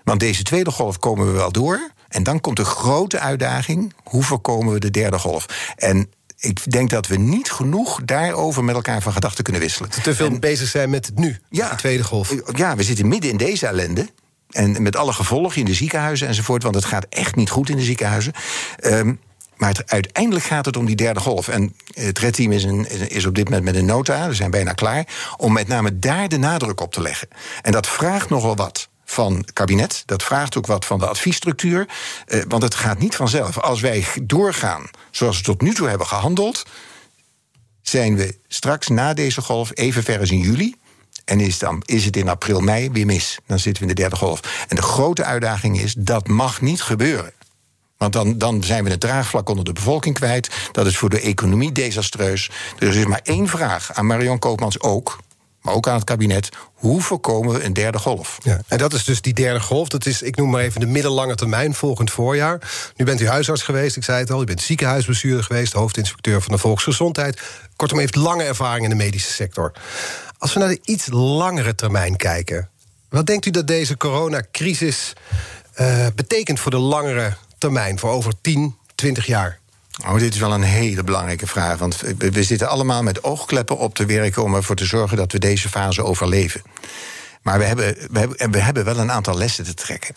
[0.09, 1.91] Want deze tweede golf komen we wel door.
[2.07, 5.45] En dan komt de grote uitdaging: hoe voorkomen we de derde golf?
[5.75, 9.89] En ik denk dat we niet genoeg daarover met elkaar van gedachten kunnen wisselen.
[9.89, 12.35] Te veel bezig zijn met het nu, de tweede golf.
[12.55, 14.09] Ja, we zitten midden in deze ellende.
[14.49, 16.63] En met alle gevolgen in de ziekenhuizen enzovoort.
[16.63, 18.33] Want het gaat echt niet goed in de ziekenhuizen.
[18.77, 19.13] Ehm,
[19.57, 21.47] maar het, uiteindelijk gaat het om die derde golf.
[21.47, 24.51] En het Red Team is, een, is op dit moment met een nota, we zijn
[24.51, 25.07] bijna klaar.
[25.37, 27.27] om met name daar de nadruk op te leggen.
[27.61, 30.03] En dat vraagt nogal wat van kabinet.
[30.05, 31.87] Dat vraagt ook wat van de adviesstructuur.
[32.25, 33.57] Eh, want het gaat niet vanzelf.
[33.59, 36.65] Als wij doorgaan zoals we tot nu toe hebben gehandeld
[37.81, 40.75] zijn we straks na deze golf even ver als in juli.
[41.25, 43.37] En is, dan, is het in april, mei weer mis.
[43.45, 44.65] Dan zitten we in de derde golf.
[44.67, 47.33] En de grote uitdaging is, dat mag niet gebeuren.
[47.97, 50.49] Want dan, dan zijn we het draagvlak onder de bevolking kwijt.
[50.71, 52.49] Dat is voor de economie desastreus.
[52.79, 55.19] Er is maar één vraag aan Marion Koopmans ook.
[55.61, 56.49] Maar ook aan het kabinet.
[56.73, 58.37] Hoe voorkomen we een derde golf?
[58.43, 59.87] Ja, en dat is dus die derde golf.
[59.87, 62.71] Dat is, ik noem maar even de middellange termijn, volgend voorjaar.
[62.95, 64.41] Nu bent u huisarts geweest, ik zei het al.
[64.41, 67.41] U bent ziekenhuisbestuurder geweest, hoofdinspecteur van de volksgezondheid.
[67.75, 69.71] Kortom, heeft lange ervaring in de medische sector.
[70.37, 72.69] Als we naar de iets langere termijn kijken...
[73.09, 75.13] wat denkt u dat deze coronacrisis
[75.73, 77.99] eh, betekent voor de langere termijn...
[77.99, 79.58] voor over 10, 20 jaar?
[80.07, 81.77] Oh, dit is wel een hele belangrijke vraag.
[81.77, 85.39] Want we, zitten allemaal met oogkleppen op te werken om ervoor te zorgen dat we
[85.39, 86.61] deze fase overleven.
[87.41, 90.15] Maar we hebben, we hebben, en we hebben wel een aantal lessen te trekken.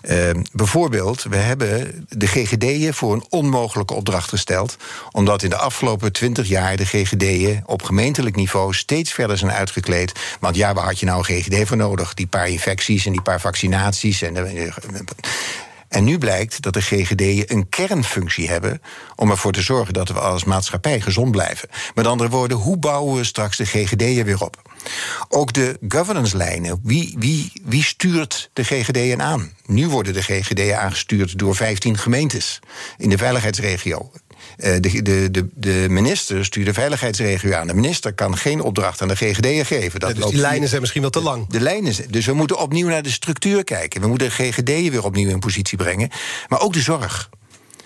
[0.00, 4.76] Eh, bijvoorbeeld, we hebben de GGD'en voor een onmogelijke opdracht gesteld.
[5.10, 10.12] Omdat in de afgelopen twintig jaar de GGD'en op gemeentelijk niveau steeds verder zijn uitgekleed.
[10.40, 12.14] Want ja, waar had je nou een GGD voor nodig?
[12.14, 14.22] Die paar infecties en die paar vaccinaties.
[14.22, 14.34] En,
[15.94, 18.82] en nu blijkt dat de GGD'en een kernfunctie hebben
[19.16, 21.68] om ervoor te zorgen dat we als maatschappij gezond blijven.
[21.94, 24.72] Met andere woorden, hoe bouwen we straks de GGD'en weer op?
[25.28, 26.80] Ook de governance-lijnen.
[26.82, 29.52] Wie, wie, wie stuurt de GGD'en aan?
[29.66, 32.60] Nu worden de GGD'en aangestuurd door 15 gemeentes
[32.98, 34.10] in de veiligheidsregio.
[34.56, 37.66] Eh, De, de, de, de minister stuurt de veiligheidsregio aan.
[37.66, 40.00] De minister kan geen opdracht aan de GGD'en geven.
[40.00, 41.46] Dat Ja, dus die lijnen zijn misschien wel te lang.
[41.48, 41.94] de lijnen.
[42.10, 44.00] Dus we moeten opnieuw naar de structuur kijken.
[44.00, 46.10] We moeten de GGD'en weer opnieuw in positie brengen.
[46.48, 47.30] Maar ook de zorg.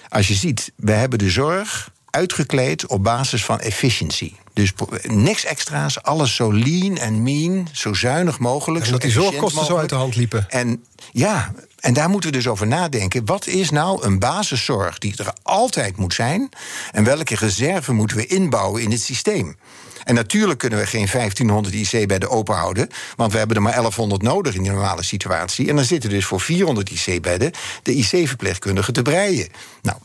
[0.08, 4.32] Als je ziet, we hebben de zorg uitgekleed op basis van efficiency.
[4.52, 8.84] Dus niks extra's, alles zo lean en mean, zo zuinig mogelijk.
[8.84, 10.46] En dat die zorgkosten zo uit de hand liepen.
[10.48, 13.24] En ja, en daar moeten we dus over nadenken.
[13.24, 16.48] Wat is nou een basiszorg die er altijd moet zijn?
[16.92, 19.56] En welke reserve moeten we inbouwen in het systeem?
[20.04, 24.22] En natuurlijk kunnen we geen 1500 IC-bedden open houden, want we hebben er maar 1100
[24.22, 25.68] nodig in die normale situatie.
[25.68, 27.52] En dan zitten dus voor 400 IC-bedden
[27.82, 29.48] de IC-verpleegkundigen te breien.
[29.82, 29.98] Nou,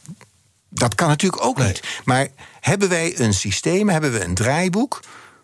[0.70, 1.84] dat kan natuurlijk ook niet.
[2.04, 2.28] Maar
[2.60, 5.00] hebben wij een systeem, hebben we een draaiboek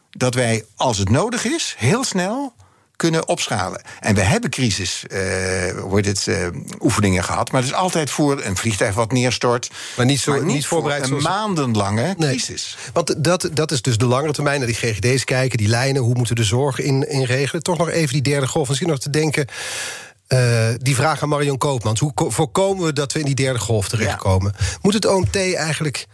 [0.10, 2.54] dat wij, als het nodig is, heel snel
[3.00, 3.82] kunnen opschalen.
[4.00, 6.48] En we hebben crisis, uh, wordt het, uh,
[6.80, 7.52] oefeningen gehad.
[7.52, 9.70] Maar het is altijd voor een vliegtuig wat neerstort.
[9.98, 12.78] Maar niet, zo, niet, voorbereid voor een maandenlange crisis.
[12.94, 16.16] Want dat, dat is dus de langere termijn naar die GGD's kijken, die lijnen, hoe
[16.16, 17.64] moeten de zorg in, in regelen.
[17.64, 18.68] Toch nog even die derde golf.
[18.68, 19.48] Misschien nog te denken.
[20.28, 22.00] Uh, die vraag aan Marion Koopmans.
[22.00, 24.54] Hoe voorkomen we dat we in die derde golf terechtkomen?
[24.58, 24.66] Ja.
[24.82, 26.06] Moet het OMT eigenlijk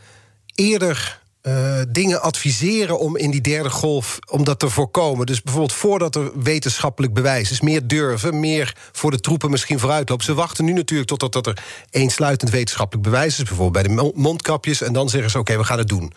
[0.56, 5.26] eerder uh, dingen adviseren om in die derde golf om dat te voorkomen.
[5.26, 10.26] Dus bijvoorbeeld voordat er wetenschappelijk bewijs is, meer durven, meer voor de troepen misschien vooruitlopen.
[10.26, 14.82] Ze wachten nu natuurlijk totdat dat er eensluitend wetenschappelijk bewijs is, bijvoorbeeld bij de mondkapjes,
[14.82, 16.14] en dan zeggen ze: oké, we gaan het doen.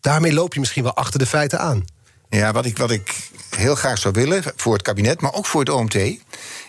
[0.00, 1.84] Daarmee loop je misschien wel achter de feiten aan.
[2.28, 5.60] Ja, wat ik, wat ik heel graag zou willen voor het kabinet, maar ook voor
[5.60, 5.96] het OMT,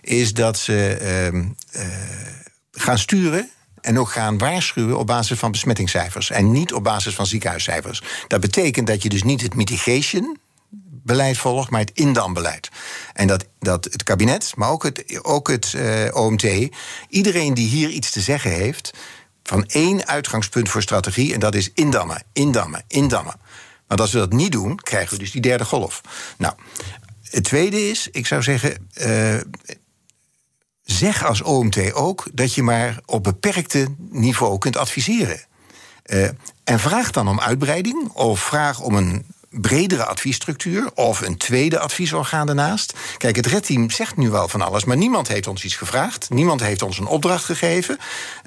[0.02, 1.42] is dat ze uh, uh,
[2.72, 3.50] gaan sturen
[3.84, 8.02] en ook gaan waarschuwen op basis van besmettingscijfers en niet op basis van ziekenhuiscijfers.
[8.28, 10.38] Dat betekent dat je dus niet het mitigation
[11.04, 12.70] beleid volgt, maar het indambeleid.
[13.14, 16.46] En dat, dat het kabinet, maar ook het, ook het uh, OMT,
[17.10, 18.94] iedereen die hier iets te zeggen heeft,
[19.44, 23.36] van één uitgangspunt voor strategie, en dat is indammen, indammen, indammen.
[23.88, 26.02] Want als we dat niet doen, krijgen we dus die derde golf.
[26.38, 26.54] Nou,
[27.30, 29.36] het tweede is, ik zou zeggen, uh,
[30.98, 35.42] zeg als OMT ook dat je maar op beperkte niveau kunt adviseren.
[36.06, 36.30] Uh,
[36.64, 39.26] en vraag dan om uitbreiding of vraag om een
[39.62, 42.94] bredere adviesstructuur of een tweede adviesorgaan daarnaast.
[43.18, 46.30] Kijk, het redteam zegt nu wel van alles, maar niemand heeft ons iets gevraagd.
[46.30, 47.98] Niemand heeft ons een opdracht gegeven.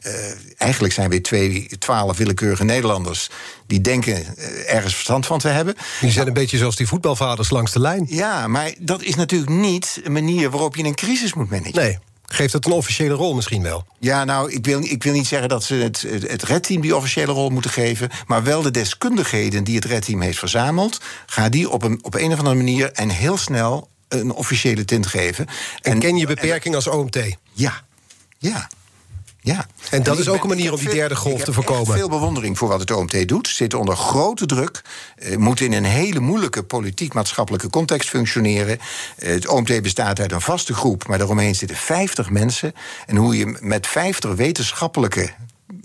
[0.07, 0.13] Uh,
[0.57, 3.31] eigenlijk zijn we twee, twaalf willekeurige Nederlanders
[3.67, 5.75] die denken uh, ergens verstand van te hebben.
[6.01, 8.07] Die zijn een beetje zoals die voetbalvaders langs de lijn.
[8.09, 11.75] Ja, maar dat is natuurlijk niet een manier waarop je een crisis moet managen.
[11.75, 11.99] Nee.
[12.27, 13.87] Geeft het een officiële rol misschien wel?
[13.99, 17.33] Ja, nou, ik wil, ik wil niet zeggen dat ze het, het, redteam die officiële
[17.33, 18.11] rol moeten geven.
[18.27, 21.01] Maar wel de deskundigheden die het redteam heeft verzameld.
[21.27, 25.07] Ga die op een, op een of andere manier en heel snel een officiële tint
[25.07, 25.47] geven.
[25.81, 27.19] En, en ken je beperking als OMT?
[27.53, 27.83] Ja,
[28.39, 28.69] ja.
[29.47, 29.67] Ja.
[29.91, 31.83] En dat is ook een manier om die derde golf te voorkomen.
[31.83, 33.49] Ik heb veel bewondering voor wat het OMT doet.
[33.49, 34.83] Zit onder grote druk.
[35.17, 38.79] Eh, moet in een hele moeilijke politiek-maatschappelijke context functioneren.
[39.19, 42.75] Eh, het OMT bestaat uit een vaste groep, maar daaromheen zitten 50 mensen.
[43.07, 45.31] En hoe je met 50 wetenschappelijke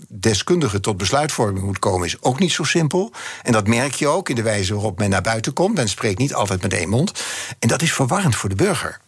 [0.08, 3.12] deskundigen tot besluitvorming moet komen, is ook niet zo simpel.
[3.42, 5.74] En dat merk je ook in de wijze waarop men naar buiten komt.
[5.74, 7.12] Men spreekt niet altijd met één mond.
[7.58, 9.00] En dat is verwarrend voor de burger.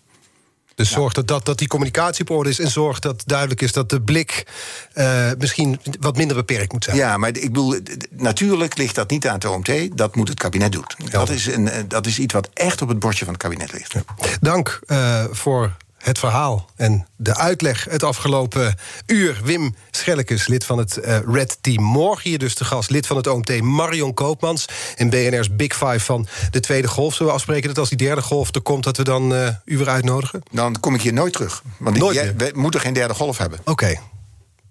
[0.74, 3.72] Dus zorg dat, dat, dat die communicatie op orde is en zorg dat duidelijk is
[3.72, 4.46] dat de blik
[4.94, 6.96] uh, misschien wat minder beperkt moet zijn.
[6.96, 7.78] Ja, maar ik bedoel,
[8.10, 10.84] natuurlijk ligt dat niet aan het OMT, dat moet het kabinet doen.
[11.10, 13.72] Dat is, een, eh, dat is iets wat echt op het bordje van het kabinet
[13.72, 13.92] ligt.
[13.92, 14.02] Ja.
[14.40, 18.74] Dank uh, voor het verhaal en de uitleg het afgelopen
[19.06, 19.40] uur.
[19.44, 21.82] Wim Schellekes, lid van het uh, Red Team.
[21.82, 24.68] Morgen hier dus de gast, lid van het OMT Marion Koopmans...
[24.96, 27.12] en BNR's Big Five van de tweede golf.
[27.12, 28.84] Zullen we afspreken dat als die derde golf er komt...
[28.84, 30.42] dat we dan uh, u weer uitnodigen?
[30.50, 31.62] Dan kom ik hier nooit terug.
[31.78, 33.58] Want nooit jij, we moeten geen derde golf hebben.
[33.58, 33.70] Oké.
[33.70, 34.00] Okay.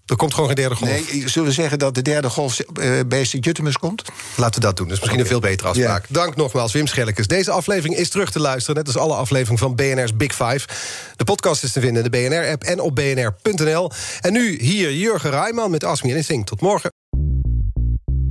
[0.06, 0.90] Er komt gewoon geen derde golf.
[0.90, 4.04] Nee, zullen we zeggen dat de derde golf uh, bij Sint-Juttemus komt?
[4.36, 4.88] Laten we dat doen.
[4.88, 5.20] Dat is misschien okay.
[5.20, 6.06] een veel betere afspraak.
[6.08, 6.14] Ja.
[6.14, 7.28] Dank nogmaals, Wim Schellekes.
[7.28, 10.68] Deze aflevering is terug te luisteren, net als alle afleveringen van BNR's Big Five.
[11.16, 13.92] De podcast is te vinden in de BNR-app en op bnr.nl.
[14.22, 16.46] En nu hier Jurgen Rijman met Ask Me Anything.
[16.46, 17.03] Tot morgen.